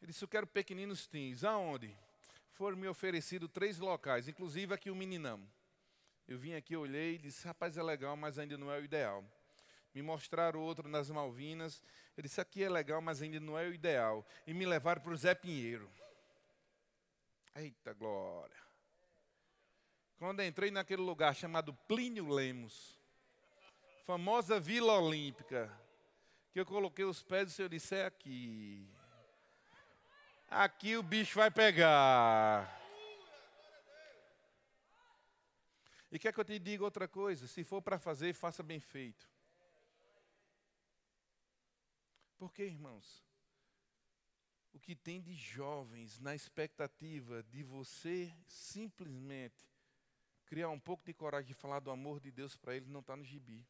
[0.00, 1.42] Ele disse: Eu quero pequeninos teens.
[1.42, 1.92] Aonde?
[2.50, 5.44] Foram me oferecidos três locais, inclusive aqui o Meninão.
[6.28, 9.24] Eu vim aqui, olhei e disse: rapaz, é legal, mas ainda não é o ideal.
[9.94, 11.82] Me mostraram outro nas Malvinas.
[12.16, 14.26] Eu disse: aqui é legal, mas ainda não é o ideal.
[14.46, 15.88] E me levaram para o Zé Pinheiro.
[17.54, 18.56] Eita glória.
[20.18, 22.98] Quando entrei naquele lugar chamado Plínio Lemos,
[24.04, 25.70] famosa Vila Olímpica,
[26.52, 28.88] que eu coloquei os pés e o Senhor disse: é aqui.
[30.48, 32.80] Aqui o bicho vai pegar.
[36.10, 37.46] E quer que eu te diga outra coisa?
[37.48, 39.33] Se for para fazer, faça bem feito.
[42.36, 43.24] Porque, irmãos,
[44.72, 49.68] o que tem de jovens na expectativa de você simplesmente
[50.46, 53.16] criar um pouco de coragem de falar do amor de Deus para eles não está
[53.16, 53.66] no gibi.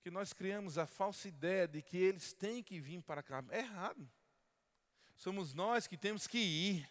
[0.00, 3.44] Que nós criamos a falsa ideia de que eles têm que vir para cá.
[3.50, 4.10] É errado.
[5.16, 6.90] Somos nós que temos que ir.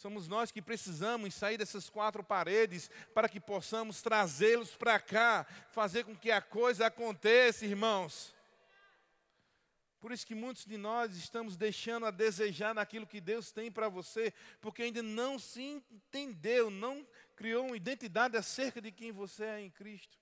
[0.00, 6.04] Somos nós que precisamos sair dessas quatro paredes para que possamos trazê-los para cá, fazer
[6.04, 8.34] com que a coisa aconteça, irmãos.
[10.00, 13.90] Por isso que muitos de nós estamos deixando a desejar naquilo que Deus tem para
[13.90, 19.60] você, porque ainda não se entendeu, não criou uma identidade acerca de quem você é
[19.60, 20.16] em Cristo.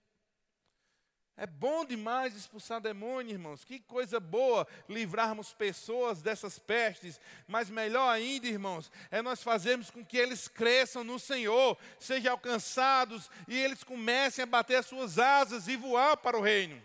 [1.40, 3.64] É bom demais expulsar demônio, irmãos.
[3.64, 7.20] Que coisa boa livrarmos pessoas dessas pestes.
[7.46, 13.30] Mas melhor ainda, irmãos, é nós fazermos com que eles cresçam no Senhor, sejam alcançados
[13.46, 16.82] e eles comecem a bater as suas asas e voar para o reino.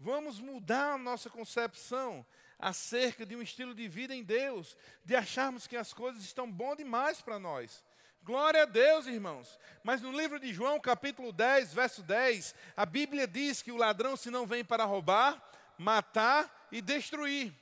[0.00, 2.26] Vamos mudar a nossa concepção
[2.58, 6.74] acerca de um estilo de vida em Deus, de acharmos que as coisas estão bom
[6.74, 7.84] demais para nós.
[8.24, 9.60] Glória a Deus, irmãos.
[9.82, 14.16] Mas no livro de João, capítulo 10, verso 10, a Bíblia diz que o ladrão
[14.16, 15.40] se não vem para roubar,
[15.76, 17.52] matar e destruir.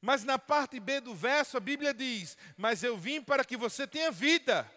[0.00, 3.86] Mas na parte B do verso, a Bíblia diz: Mas eu vim para que você
[3.86, 4.70] tenha vida,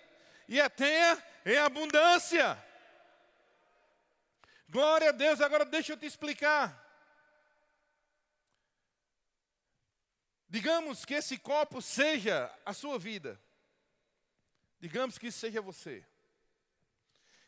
[0.49, 2.61] e a tenha em abundância.
[4.67, 6.77] Glória a Deus, agora deixa eu te explicar.
[10.49, 13.39] Digamos que esse copo seja a sua vida.
[14.79, 16.05] Digamos que isso seja você.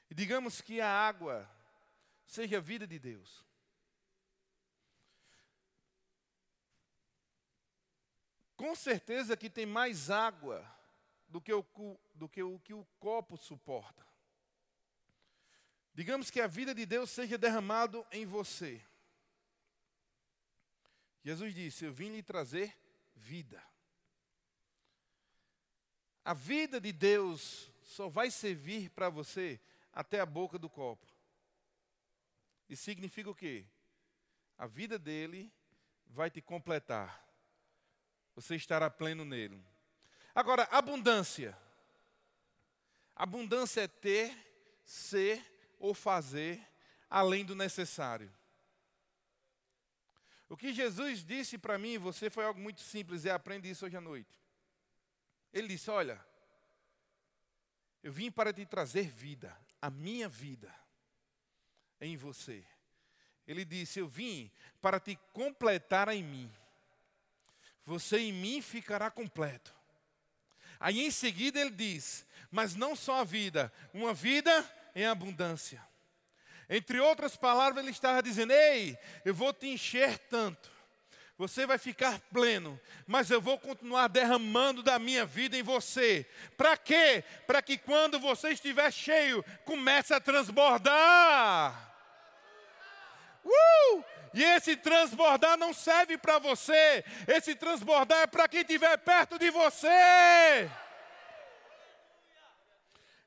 [0.10, 1.50] E digamos que a água
[2.26, 3.46] seja a vida de Deus.
[8.56, 10.64] Com certeza que tem mais água
[11.28, 11.66] do que o,
[12.14, 14.06] do que o que o copo suporta.
[15.94, 18.86] Digamos que a vida de Deus seja derramado em você.
[21.24, 22.78] Jesus disse: Eu vim lhe trazer
[23.16, 23.71] vida.
[26.24, 29.60] A vida de Deus só vai servir para você
[29.92, 31.06] até a boca do copo.
[32.70, 33.66] Isso significa o quê?
[34.58, 35.52] A vida dele
[36.06, 37.28] vai te completar.
[38.36, 39.62] Você estará pleno nele.
[40.34, 41.58] Agora, abundância.
[43.16, 44.34] Abundância é ter,
[44.84, 45.44] ser
[45.78, 46.66] ou fazer
[47.10, 48.32] além do necessário.
[50.48, 53.86] O que Jesus disse para mim e você foi algo muito simples, e aprende isso
[53.86, 54.41] hoje à noite.
[55.54, 56.24] Ele disse: Olha,
[58.04, 60.74] eu vim para te trazer vida, a minha vida
[62.00, 62.66] em você.
[63.48, 66.52] Ele disse: Eu vim para te completar em mim.
[67.84, 69.74] Você em mim ficará completo.
[70.80, 74.52] Aí em seguida ele diz: Mas não só a vida, uma vida
[74.96, 75.86] em abundância.
[76.70, 80.71] Entre outras palavras, ele estava dizendo: Ei, eu vou te encher tanto,
[81.42, 86.24] você vai ficar pleno, mas eu vou continuar derramando da minha vida em você.
[86.56, 87.24] Para quê?
[87.48, 91.96] Para que quando você estiver cheio, comece a transbordar.
[93.44, 94.04] Uh!
[94.36, 99.50] E esse transbordar não serve para você, esse transbordar é para quem estiver perto de
[99.50, 100.70] você.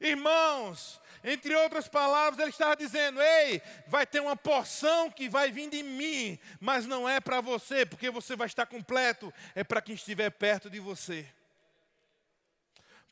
[0.00, 5.70] Irmãos, entre outras palavras, ele estava dizendo: Ei, vai ter uma porção que vai vir
[5.70, 9.94] de mim, mas não é para você, porque você vai estar completo, é para quem
[9.94, 11.26] estiver perto de você.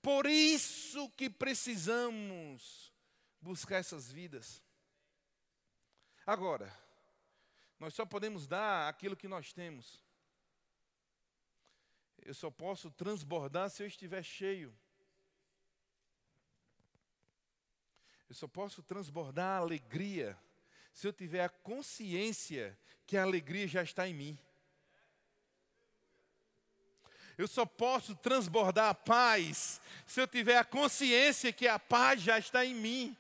[0.03, 2.93] Por isso que precisamos
[3.41, 4.63] buscar essas vidas.
[6.27, 6.71] Agora,
[7.79, 10.05] nós só podemos dar aquilo que nós temos.
[12.19, 14.77] Eu só posso transbordar se eu estiver cheio.
[18.33, 20.39] Eu só posso transbordar a alegria
[20.95, 24.39] se eu tiver a consciência que a alegria já está em mim.
[27.37, 32.39] Eu só posso transbordar a paz se eu tiver a consciência que a paz já
[32.39, 33.15] está em mim.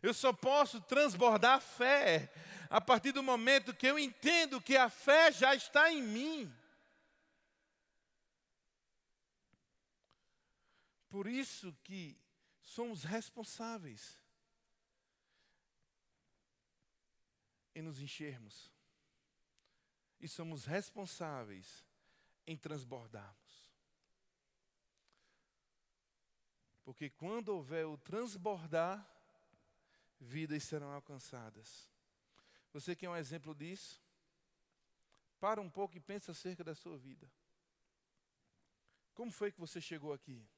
[0.00, 2.32] Eu só posso transbordar a fé
[2.70, 6.54] a partir do momento que eu entendo que a fé já está em mim.
[11.08, 12.16] Por isso que
[12.78, 14.16] somos responsáveis
[17.74, 18.72] em nos enchermos.
[20.20, 21.84] E somos responsáveis
[22.46, 23.68] em transbordarmos.
[26.84, 29.04] Porque quando houver o transbordar,
[30.20, 31.90] vidas serão alcançadas.
[32.72, 34.00] Você quer um exemplo disso?
[35.40, 37.28] Para um pouco e pensa acerca da sua vida.
[39.14, 40.48] Como foi que você chegou aqui?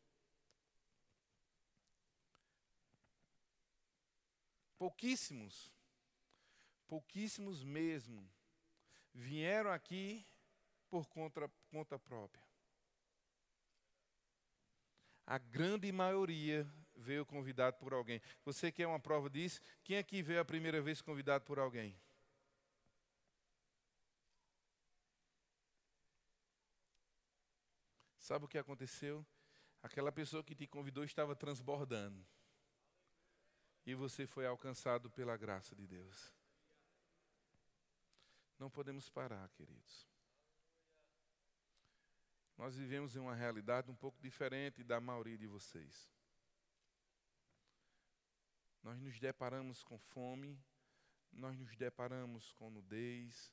[4.81, 5.71] Pouquíssimos,
[6.88, 8.27] pouquíssimos mesmo,
[9.12, 10.27] vieram aqui
[10.88, 12.43] por conta, conta própria.
[15.27, 16.66] A grande maioria
[16.97, 18.23] veio convidado por alguém.
[18.43, 19.61] Você quer uma prova disso?
[19.85, 21.95] Quem aqui veio a primeira vez convidado por alguém?
[28.16, 29.27] Sabe o que aconteceu?
[29.83, 32.27] Aquela pessoa que te convidou estava transbordando
[33.87, 36.33] e você foi alcançado pela graça de Deus.
[38.59, 40.07] Não podemos parar, queridos.
[42.59, 46.11] Nós vivemos em uma realidade um pouco diferente da maioria de vocês.
[48.83, 50.62] Nós nos deparamos com fome,
[51.33, 53.51] nós nos deparamos com nudez,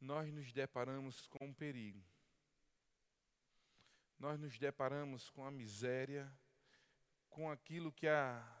[0.00, 2.04] nós nos deparamos com perigo.
[4.18, 6.32] Nós nos deparamos com a miséria,
[7.30, 8.57] com aquilo que a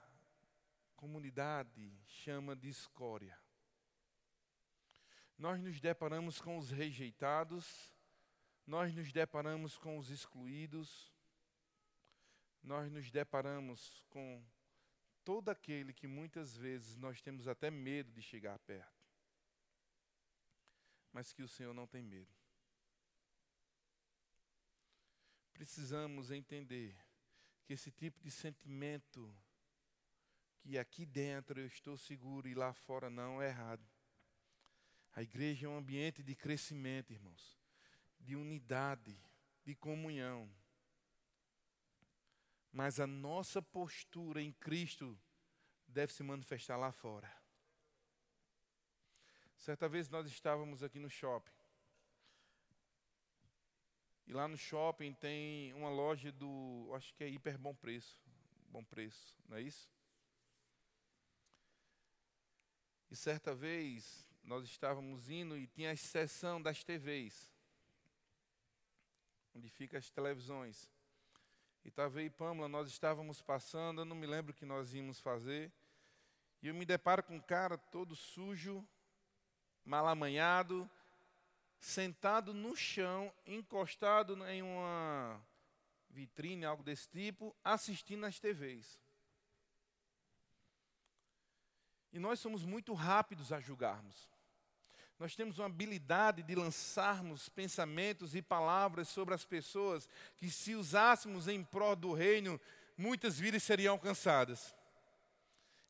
[0.98, 3.40] comunidade chama de escória.
[5.38, 7.94] Nós nos deparamos com os rejeitados,
[8.66, 11.14] nós nos deparamos com os excluídos,
[12.60, 14.44] nós nos deparamos com
[15.24, 19.06] todo aquele que muitas vezes nós temos até medo de chegar perto,
[21.12, 22.34] mas que o Senhor não tem medo.
[25.52, 26.98] Precisamos entender
[27.62, 29.32] que esse tipo de sentimento
[30.68, 33.82] que aqui dentro eu estou seguro e lá fora não é errado.
[35.14, 37.58] A igreja é um ambiente de crescimento, irmãos,
[38.20, 39.18] de unidade,
[39.64, 40.46] de comunhão.
[42.70, 45.18] Mas a nossa postura em Cristo
[45.86, 47.34] deve se manifestar lá fora.
[49.56, 51.50] Certa vez nós estávamos aqui no shopping.
[54.26, 58.20] E lá no shopping tem uma loja do, acho que é hiper bom preço.
[58.68, 59.90] Bom preço, não é isso?
[63.10, 67.50] E certa vez nós estávamos indo e tinha a seção das TVs,
[69.54, 70.88] onde ficam as televisões.
[71.84, 75.20] E estava aí Pâmela, nós estávamos passando, eu não me lembro o que nós íamos
[75.20, 75.72] fazer.
[76.62, 78.86] E eu me deparo com um cara todo sujo,
[79.84, 80.90] mal amanhado,
[81.78, 85.40] sentado no chão, encostado em uma
[86.10, 88.98] vitrine, algo desse tipo, assistindo às TVs.
[92.12, 94.28] E nós somos muito rápidos a julgarmos.
[95.18, 101.48] Nós temos uma habilidade de lançarmos pensamentos e palavras sobre as pessoas que, se usássemos
[101.48, 102.60] em prol do reino,
[102.96, 104.74] muitas vidas seriam alcançadas.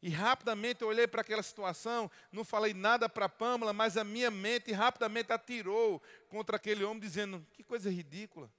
[0.01, 4.31] E rapidamente eu olhei para aquela situação, não falei nada para Pâmela, mas a minha
[4.31, 8.51] mente rapidamente atirou contra aquele homem, dizendo: que coisa ridícula.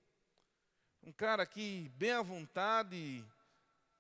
[1.02, 3.26] Um cara aqui, bem à vontade,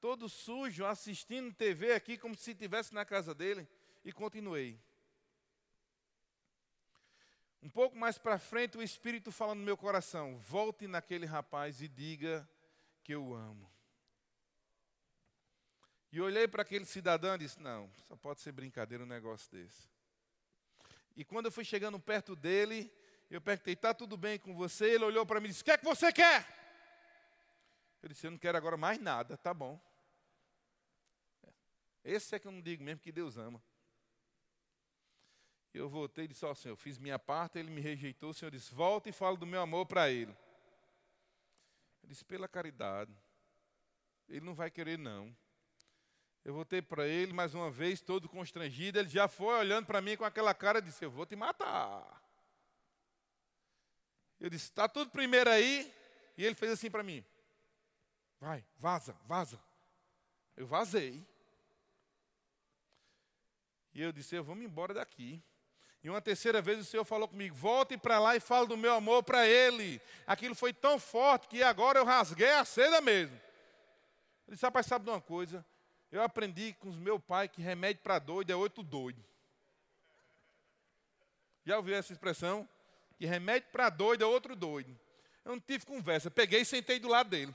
[0.01, 3.67] todo sujo, assistindo TV aqui, como se estivesse na casa dele.
[4.03, 4.79] E continuei.
[7.61, 11.87] Um pouco mais para frente, o Espírito fala no meu coração: volte naquele rapaz e
[11.87, 12.49] diga
[13.03, 13.69] que eu amo.
[16.11, 19.89] E olhei para aquele cidadão e disse: Não, só pode ser brincadeira um negócio desse.
[21.15, 22.91] E quando eu fui chegando perto dele,
[23.29, 24.91] eu perguntei: Está tudo bem com você?
[24.91, 26.47] Ele olhou para mim e disse: O que é que você quer?
[28.01, 29.79] Eu disse: Eu não quero agora mais nada, tá bom.
[32.09, 33.61] Esse é que eu não digo mesmo que Deus ama.
[35.71, 38.31] Eu voltei e disse: Ó oh, Senhor, fiz minha parte, ele me rejeitou.
[38.31, 40.35] O Senhor disse: Volta e fala do meu amor para ele.
[42.01, 43.15] Eu disse: Pela caridade.
[44.27, 45.35] Ele não vai querer, não.
[46.43, 48.97] Eu voltei para ele mais uma vez, todo constrangido.
[48.97, 52.23] Ele já foi olhando para mim com aquela cara e disse: Eu vou te matar.
[54.39, 55.93] Eu disse: Está tudo primeiro aí.
[56.35, 57.23] E ele fez assim para mim:
[58.39, 59.61] Vai, vaza, vaza.
[60.57, 61.23] Eu vazei.
[63.93, 65.41] E eu disse: Eu vou me embora daqui.
[66.03, 68.93] E uma terceira vez o Senhor falou comigo: volte para lá e fale do meu
[68.93, 70.01] amor para ele.
[70.25, 73.39] Aquilo foi tão forte que agora eu rasguei a seda mesmo.
[74.47, 75.65] Eu disse: rapaz, sabe de uma coisa?
[76.11, 79.23] Eu aprendi com os meu pai que remédio para doido é oito doido.
[81.65, 82.67] Já ouviu essa expressão?
[83.17, 84.97] Que remédio para doido é outro doido.
[85.43, 86.31] Eu não tive conversa.
[86.31, 87.53] Peguei e sentei do lado dele.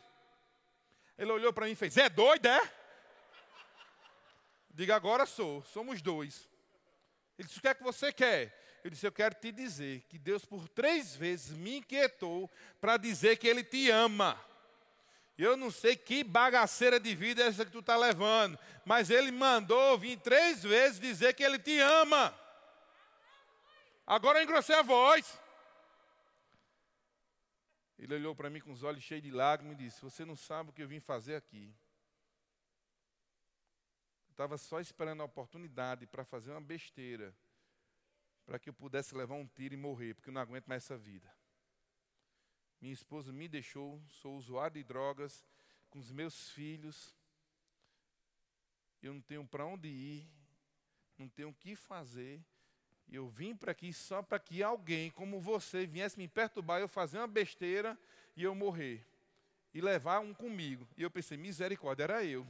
[1.17, 2.73] Ele olhou para mim e fez: É doido, é?
[4.75, 5.63] Diga agora sou.
[5.63, 6.49] Somos dois.
[7.39, 8.81] Ele disse: O que é que você quer?
[8.85, 12.51] Eu disse: Eu quero te dizer que Deus, por três vezes, me inquietou
[12.81, 14.39] para dizer que Ele te ama.
[15.37, 19.33] Eu não sei que bagaceira de vida é essa que tu está levando, mas ele
[19.33, 22.33] mandou vir três vezes dizer que ele te ama.
[24.07, 25.41] Agora eu engrossei a voz.
[27.99, 30.71] Ele olhou para mim com os olhos cheios de lágrimas e disse: Você não sabe
[30.71, 31.75] o que eu vim fazer aqui.
[34.35, 37.33] Estava só esperando a oportunidade para fazer uma besteira,
[38.45, 40.99] para que eu pudesse levar um tiro e morrer, porque eu não aguento mais essa
[40.99, 41.33] vida.
[42.81, 45.47] Minha esposa me deixou, sou usuário de drogas,
[45.89, 47.15] com os meus filhos.
[49.01, 50.29] Eu não tenho para onde ir,
[51.17, 52.45] não tenho o que fazer.
[53.09, 57.19] Eu vim para aqui só para que alguém como você viesse me perturbar, eu fazer
[57.19, 57.97] uma besteira
[58.35, 59.07] e eu morrer.
[59.73, 60.89] E levar um comigo.
[60.97, 62.45] E eu pensei, misericórdia, era eu.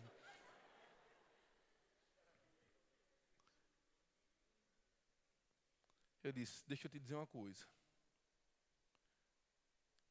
[6.25, 7.65] Eu disse, deixa eu te dizer uma coisa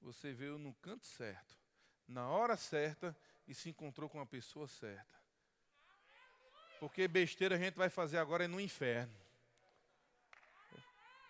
[0.03, 1.55] você veio no canto certo,
[2.07, 3.15] na hora certa
[3.47, 5.13] e se encontrou com a pessoa certa.
[6.79, 9.13] Porque besteira a gente vai fazer agora é no inferno.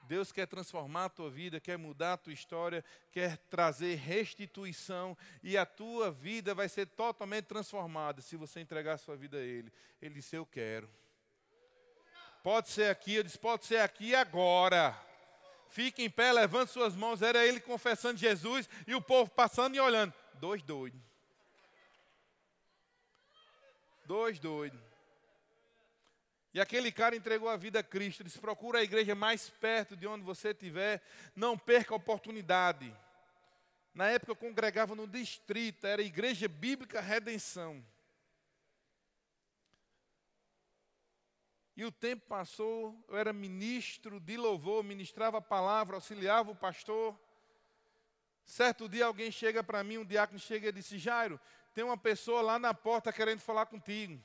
[0.08, 5.56] Deus quer transformar a tua vida, quer mudar a tua história, quer trazer restituição e
[5.56, 9.72] a tua vida vai ser totalmente transformada se você entregar a sua vida a Ele.
[10.02, 10.90] Ele disse: Eu quero.
[12.44, 14.96] Pode ser aqui, eu disse: Pode ser aqui agora.
[15.70, 17.22] Fique em pé, levante suas mãos.
[17.22, 20.14] Era ele confessando Jesus e o povo passando e olhando.
[20.36, 21.02] Dois doidos.
[24.06, 24.80] Dois doidos.
[26.54, 28.26] E aquele cara entregou a vida a Cristo.
[28.26, 31.02] Disse: procura a igreja mais perto de onde você estiver.
[31.34, 32.94] Não perca a oportunidade.
[33.94, 37.84] Na época eu congregava no distrito, era a Igreja Bíblica Redenção.
[41.76, 47.20] E o tempo passou, eu era ministro de louvor, ministrava a palavra, auxiliava o pastor.
[48.46, 51.40] Certo dia alguém chega para mim, um diácono chega e disse: Jairo,
[51.74, 54.24] tem uma pessoa lá na porta querendo falar contigo.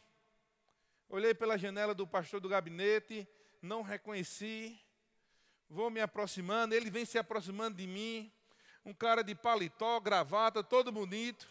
[1.08, 3.26] Olhei pela janela do pastor do gabinete,
[3.62, 4.78] não reconheci.
[5.70, 8.30] Vou me aproximando, ele vem se aproximando de mim.
[8.84, 11.48] Um cara de paletó, gravata, todo bonito.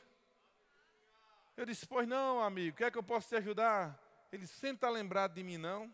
[1.55, 4.06] Eu disse: Pois não, amigo, quer que eu possa te ajudar?
[4.31, 5.93] Ele senta lembrado de mim, não.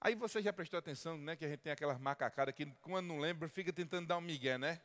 [0.00, 1.36] Aí você já prestou atenção, né?
[1.36, 4.58] Que a gente tem aquelas macacadas que quando não lembra, fica tentando dar um migué,
[4.58, 4.80] né?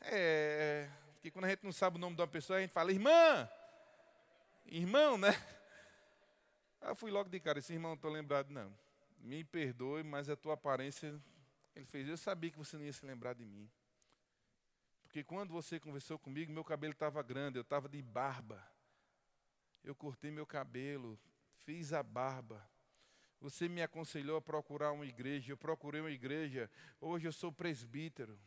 [0.00, 2.90] É, porque quando a gente não sabe o nome de uma pessoa, a gente fala,
[2.90, 3.48] irmã,
[4.66, 5.30] irmão, né?
[6.80, 8.76] Aí eu fui logo de cara, esse irmão, não estou lembrado, não.
[9.20, 11.18] Me perdoe, mas a tua aparência.
[11.74, 13.70] Ele fez, eu sabia que você não ia se lembrar de mim.
[15.04, 18.66] Porque quando você conversou comigo, meu cabelo estava grande, eu estava de barba.
[19.84, 21.18] Eu cortei meu cabelo,
[21.64, 22.66] fiz a barba.
[23.40, 26.70] Você me aconselhou a procurar uma igreja, eu procurei uma igreja.
[27.00, 28.38] Hoje eu sou presbítero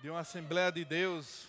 [0.00, 1.48] de uma Assembleia de Deus.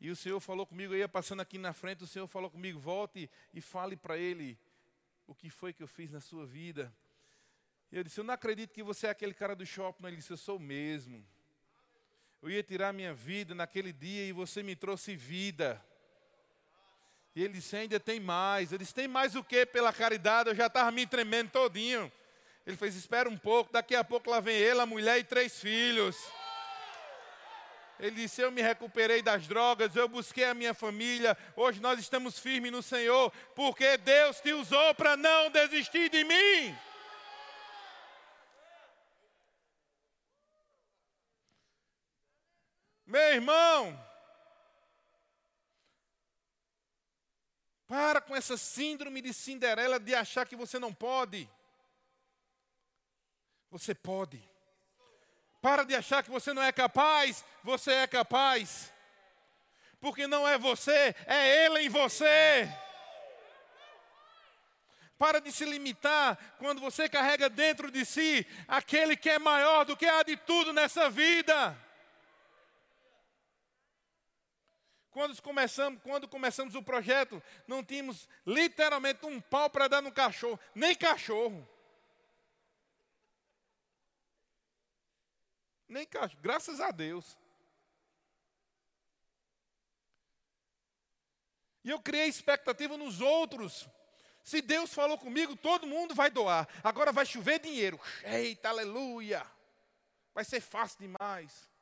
[0.00, 2.78] E o Senhor falou comigo, eu ia passando aqui na frente, o Senhor falou comigo,
[2.78, 4.58] volte e fale para ele
[5.26, 6.94] o que foi que eu fiz na sua vida.
[7.90, 10.06] E eu disse, eu não acredito que você é aquele cara do shopping.
[10.06, 11.24] Ele disse, eu sou mesmo.
[12.42, 15.82] Eu ia tirar minha vida naquele dia e você me trouxe vida.
[17.34, 18.70] E ele disse, ainda tem mais.
[18.70, 20.50] Eu disse, tem mais o que pela caridade?
[20.50, 22.10] Eu já estava me tremendo todinho.
[22.66, 25.60] Ele fez, espera um pouco, daqui a pouco lá vem ele, a mulher e três
[25.60, 26.16] filhos.
[27.98, 32.38] Ele disse, eu me recuperei das drogas, eu busquei a minha família, hoje nós estamos
[32.38, 36.76] firmes no Senhor, porque Deus te usou para não desistir de mim.
[43.06, 44.03] Meu irmão,
[47.94, 51.48] Para com essa síndrome de Cinderela de achar que você não pode.
[53.70, 54.42] Você pode.
[55.62, 58.92] Para de achar que você não é capaz, você é capaz.
[60.00, 62.68] Porque não é você, é Ele em você.
[65.16, 69.96] Para de se limitar quando você carrega dentro de si aquele que é maior do
[69.96, 71.80] que há de tudo nessa vida.
[75.14, 80.58] Quando começamos, quando começamos o projeto, não tínhamos literalmente um pau para dar no cachorro,
[80.74, 81.66] nem cachorro.
[85.86, 87.38] Nem cachorro, graças a Deus.
[91.84, 93.88] E eu criei expectativa nos outros.
[94.42, 96.68] Se Deus falou comigo, todo mundo vai doar.
[96.82, 98.00] Agora vai chover dinheiro.
[98.24, 99.46] Eita, aleluia.
[100.34, 101.72] Vai ser fácil demais.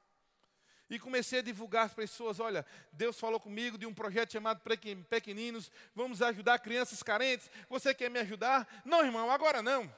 [0.92, 4.60] E comecei a divulgar às pessoas: olha, Deus falou comigo de um projeto chamado
[5.08, 7.50] Pequeninos, vamos ajudar crianças carentes.
[7.70, 8.68] Você quer me ajudar?
[8.84, 9.90] Não, irmão, agora não.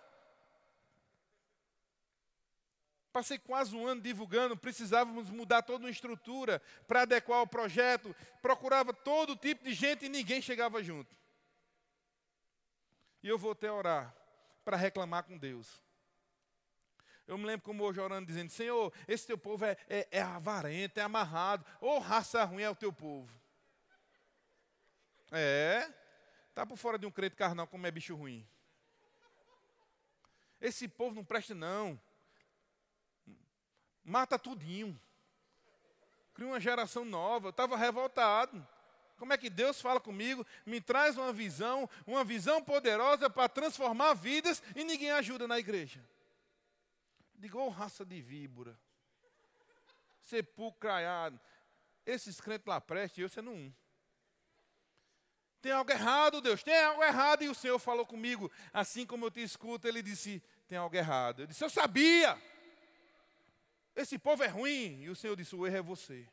[3.13, 8.15] Passei quase um ano divulgando, precisávamos mudar toda uma estrutura para adequar o projeto.
[8.41, 11.13] Procurava todo tipo de gente e ninguém chegava junto.
[13.21, 14.17] E eu voltei a orar
[14.65, 15.84] para reclamar com Deus.
[17.27, 20.99] Eu me lembro como hoje orando, dizendo: Senhor, esse teu povo é, é, é avarento,
[20.99, 23.33] é amarrado, ou raça ruim é o teu povo.
[25.33, 25.91] É,
[26.51, 28.47] está por fora de um crente carnal como é bicho ruim.
[30.61, 32.01] Esse povo não presta, não.
[34.05, 34.99] Mata tudinho.
[36.35, 37.49] Cria uma geração nova.
[37.49, 38.67] Eu estava revoltado.
[39.17, 40.47] Como é que Deus fala comigo?
[40.67, 46.01] Me traz uma visão, uma visão poderosa para transformar vidas e ninguém ajuda na igreja.
[47.53, 48.79] Oh, raça de víbora.
[50.23, 51.41] Sepulcro craiado.
[52.07, 53.73] Esses crentes lá prestem, eu sendo um.
[55.61, 57.43] Tem algo errado, Deus, tem algo errado.
[57.43, 61.41] E o Senhor falou comigo, assim como eu te escuto, ele disse: tem algo errado.
[61.41, 62.41] Eu disse: eu sabia.
[63.97, 65.03] Esse povo é ruim.
[65.03, 66.29] E o Senhor disse: o erro é você.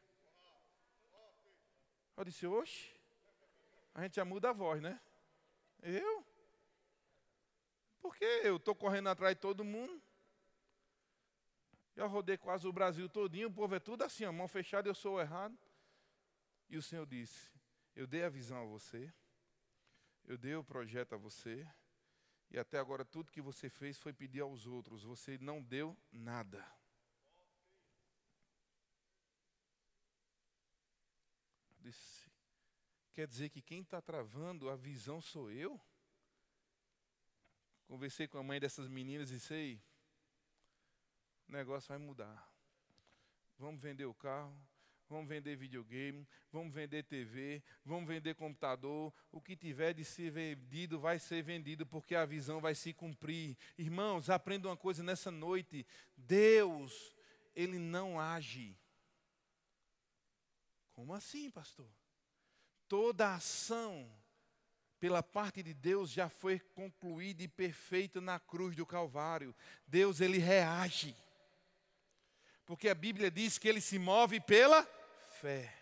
[2.17, 2.91] Eu disse: oxe,
[3.93, 4.99] a gente já muda a voz, né?
[5.81, 6.25] Eu?
[8.01, 10.01] Porque eu estou correndo atrás de todo mundo.
[11.95, 14.95] Eu rodei quase o Brasil todinho, o povo é tudo assim, a mão fechada, eu
[14.95, 15.57] sou errado.
[16.69, 17.51] E o Senhor disse:
[17.95, 19.13] Eu dei a visão a você,
[20.25, 21.67] eu dei o projeto a você,
[22.49, 26.65] e até agora tudo que você fez foi pedir aos outros, você não deu nada.
[31.79, 32.29] Disse,
[33.13, 35.79] quer dizer que quem está travando a visão sou eu?
[37.87, 39.81] Conversei com a mãe dessas meninas e sei,
[41.51, 42.49] o negócio vai mudar.
[43.59, 44.55] Vamos vender o carro,
[45.09, 49.13] vamos vender videogame, vamos vender TV, vamos vender computador.
[49.31, 53.57] O que tiver de ser vendido vai ser vendido, porque a visão vai se cumprir.
[53.77, 55.85] Irmãos, aprenda uma coisa nessa noite:
[56.15, 57.13] Deus,
[57.53, 58.77] Ele não age.
[60.93, 61.89] Como assim, pastor?
[62.87, 64.09] Toda ação
[65.01, 69.53] pela parte de Deus já foi concluída e perfeita na cruz do Calvário.
[69.85, 71.15] Deus ele reage.
[72.71, 74.87] Porque a Bíblia diz que ele se move pela
[75.41, 75.75] fé.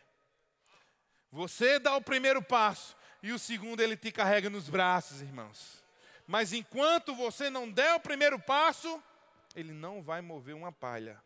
[1.32, 5.84] Você dá o primeiro passo e o segundo ele te carrega nos braços, irmãos.
[6.26, 9.04] Mas enquanto você não der o primeiro passo,
[9.56, 11.22] ele não vai mover uma palha.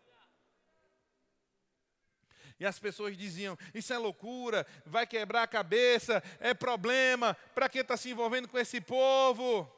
[2.60, 7.80] E as pessoas diziam: Isso é loucura, vai quebrar a cabeça, é problema, para que
[7.80, 9.72] está se envolvendo com esse povo?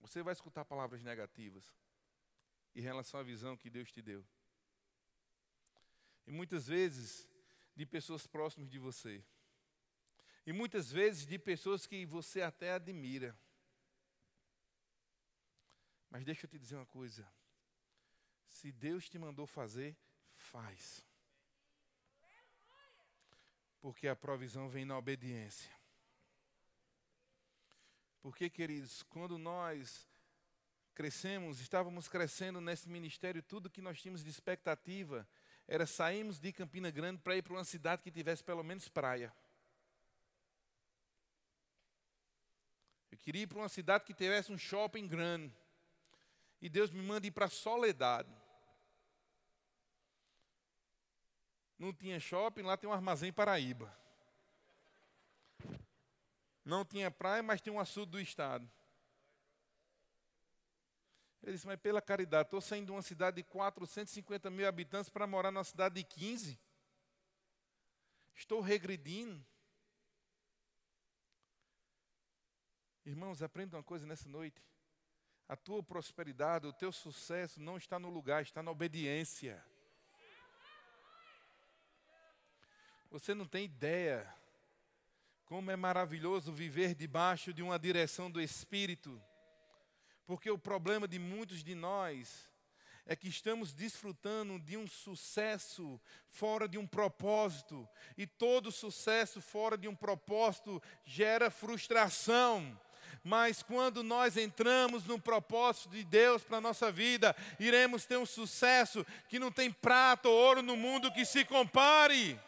[0.00, 1.81] Você vai escutar palavras negativas
[2.74, 4.24] em relação à visão que Deus te deu.
[6.26, 7.28] E muitas vezes
[7.74, 9.24] de pessoas próximas de você.
[10.46, 13.36] E muitas vezes de pessoas que você até admira.
[16.10, 17.26] Mas deixa eu te dizer uma coisa.
[18.48, 19.96] Se Deus te mandou fazer,
[20.30, 21.06] faz.
[23.80, 25.72] Porque a provisão vem na obediência.
[28.20, 30.08] Porque, queridos, quando nós
[30.92, 35.26] crescemos, estávamos crescendo nesse ministério, tudo que nós tínhamos de expectativa
[35.66, 39.32] era sairmos de Campina Grande para ir para uma cidade que tivesse pelo menos praia.
[43.10, 45.54] Eu queria ir para uma cidade que tivesse um shopping grande.
[46.60, 48.32] E Deus me manda ir para Soledade.
[51.78, 53.92] Não tinha shopping, lá tem um armazém Paraíba.
[56.64, 58.70] Não tinha praia, mas tem um açude do estado.
[61.42, 65.26] Ele disse, mas pela caridade, estou saindo de uma cidade de 450 mil habitantes para
[65.26, 66.58] morar numa cidade de 15.
[68.34, 69.44] Estou regredindo.
[73.04, 74.62] Irmãos, aprenda uma coisa nessa noite.
[75.48, 79.62] A tua prosperidade, o teu sucesso não está no lugar, está na obediência.
[83.10, 84.32] Você não tem ideia
[85.44, 89.20] como é maravilhoso viver debaixo de uma direção do Espírito.
[90.26, 92.50] Porque o problema de muitos de nós
[93.04, 99.76] é que estamos desfrutando de um sucesso fora de um propósito, e todo sucesso fora
[99.76, 102.78] de um propósito gera frustração.
[103.24, 108.26] Mas quando nós entramos no propósito de Deus para a nossa vida, iremos ter um
[108.26, 112.40] sucesso que não tem prata ou ouro no mundo que se compare.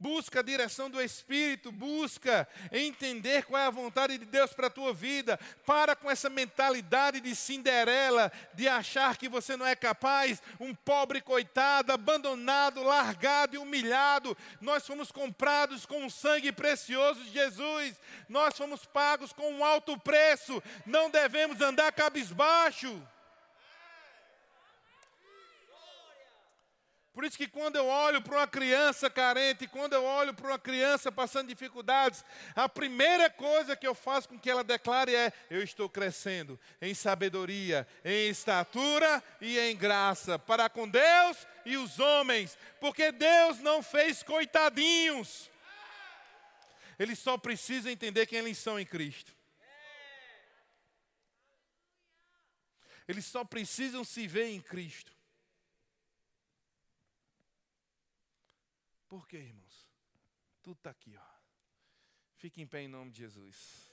[0.00, 4.70] Busca a direção do Espírito, busca entender qual é a vontade de Deus para a
[4.70, 5.38] tua vida.
[5.66, 11.20] Para com essa mentalidade de Cinderela, de achar que você não é capaz, um pobre
[11.20, 14.36] coitado, abandonado, largado e humilhado.
[14.60, 17.94] Nós fomos comprados com o sangue precioso de Jesus,
[18.28, 23.00] nós fomos pagos com um alto preço, não devemos andar cabisbaixo.
[27.20, 30.58] Por isso que quando eu olho para uma criança carente, quando eu olho para uma
[30.58, 32.24] criança passando dificuldades,
[32.56, 36.94] a primeira coisa que eu faço com que ela declare é: eu estou crescendo em
[36.94, 43.82] sabedoria, em estatura e em graça para com Deus e os homens, porque Deus não
[43.82, 45.50] fez coitadinhos.
[46.98, 49.36] Eles só precisam entender quem eles são em Cristo.
[53.06, 55.19] Eles só precisam se ver em Cristo.
[59.10, 59.88] Por quê, irmãos?
[60.62, 61.30] Tudo está aqui, ó.
[62.36, 63.90] Fique em pé em nome de Jesus.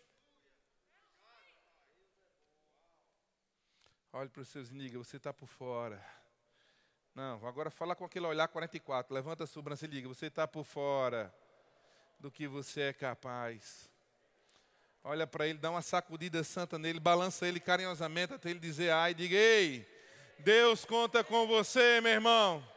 [4.14, 6.06] Olhe para os seus diga, você está por fora.
[7.16, 9.12] Não, agora fala com aquele olhar 44.
[9.12, 11.34] Levanta a sobrancelha e diga, você está por fora
[12.20, 13.90] do que você é capaz.
[15.04, 19.16] Olha para ele, dá uma sacudida santa nele, balança ele carinhosamente até ele dizer ai,
[19.16, 19.84] diga, ei,
[20.40, 22.77] Deus conta com você, meu irmão.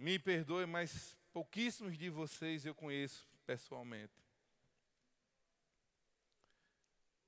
[0.00, 4.18] Me perdoe, mas pouquíssimos de vocês eu conheço pessoalmente.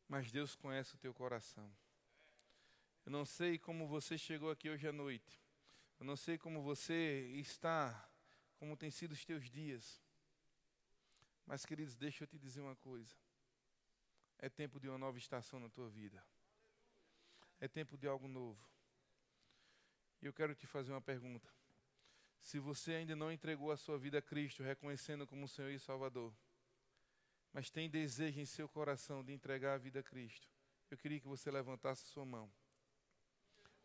[0.08, 1.70] Mas Deus conhece o teu coração.
[3.04, 5.38] Eu não sei como você chegou aqui hoje à noite.
[6.00, 8.08] Eu não sei como você está,
[8.56, 10.02] como tem sido os teus dias.
[11.44, 13.14] Mas, queridos, deixa eu te dizer uma coisa.
[14.38, 16.24] É tempo de uma nova estação na tua vida.
[17.60, 18.66] É tempo de algo novo.
[20.22, 21.52] E eu quero te fazer uma pergunta.
[22.42, 26.34] Se você ainda não entregou a sua vida a Cristo, reconhecendo como Senhor e Salvador,
[27.52, 30.48] mas tem desejo em seu coração de entregar a vida a Cristo,
[30.90, 32.50] eu queria que você levantasse sua mão.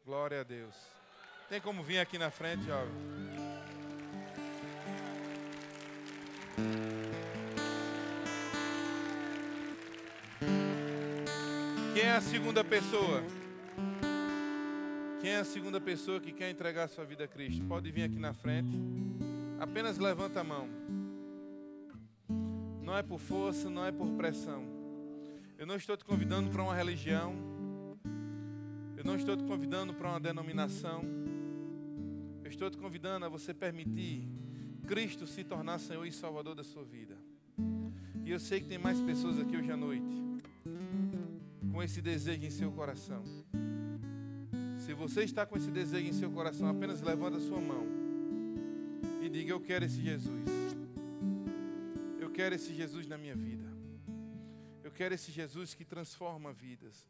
[0.04, 0.76] Glória a Deus.
[1.48, 2.94] Tem como vir aqui na frente, jovem?
[11.94, 13.24] Quem é a segunda pessoa?
[15.20, 17.66] Quem é a segunda pessoa que quer entregar sua vida a Cristo?
[17.66, 18.70] Pode vir aqui na frente.
[19.60, 20.70] Apenas levanta a mão.
[22.84, 24.64] Não é por força, não é por pressão.
[25.58, 27.36] Eu não estou te convidando para uma religião.
[28.96, 31.02] Eu não estou te convidando para uma denominação.
[32.44, 34.28] Eu estou te convidando a você permitir
[34.86, 37.18] Cristo se tornar Senhor e Salvador da sua vida.
[38.24, 40.16] E eu sei que tem mais pessoas aqui hoje à noite
[41.72, 43.24] com esse desejo em seu coração.
[44.88, 47.86] Se você está com esse desejo em seu coração, apenas levanta a sua mão
[49.22, 50.48] e diga: Eu quero esse Jesus.
[52.18, 53.68] Eu quero esse Jesus na minha vida.
[54.82, 57.06] Eu quero esse Jesus que transforma vidas,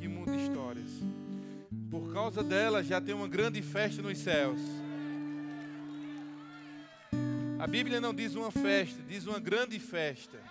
[0.00, 0.90] que muda histórias.
[1.88, 4.60] Por causa dela já tem uma grande festa nos céus.
[7.60, 10.42] A Bíblia não diz uma festa, diz uma grande festa.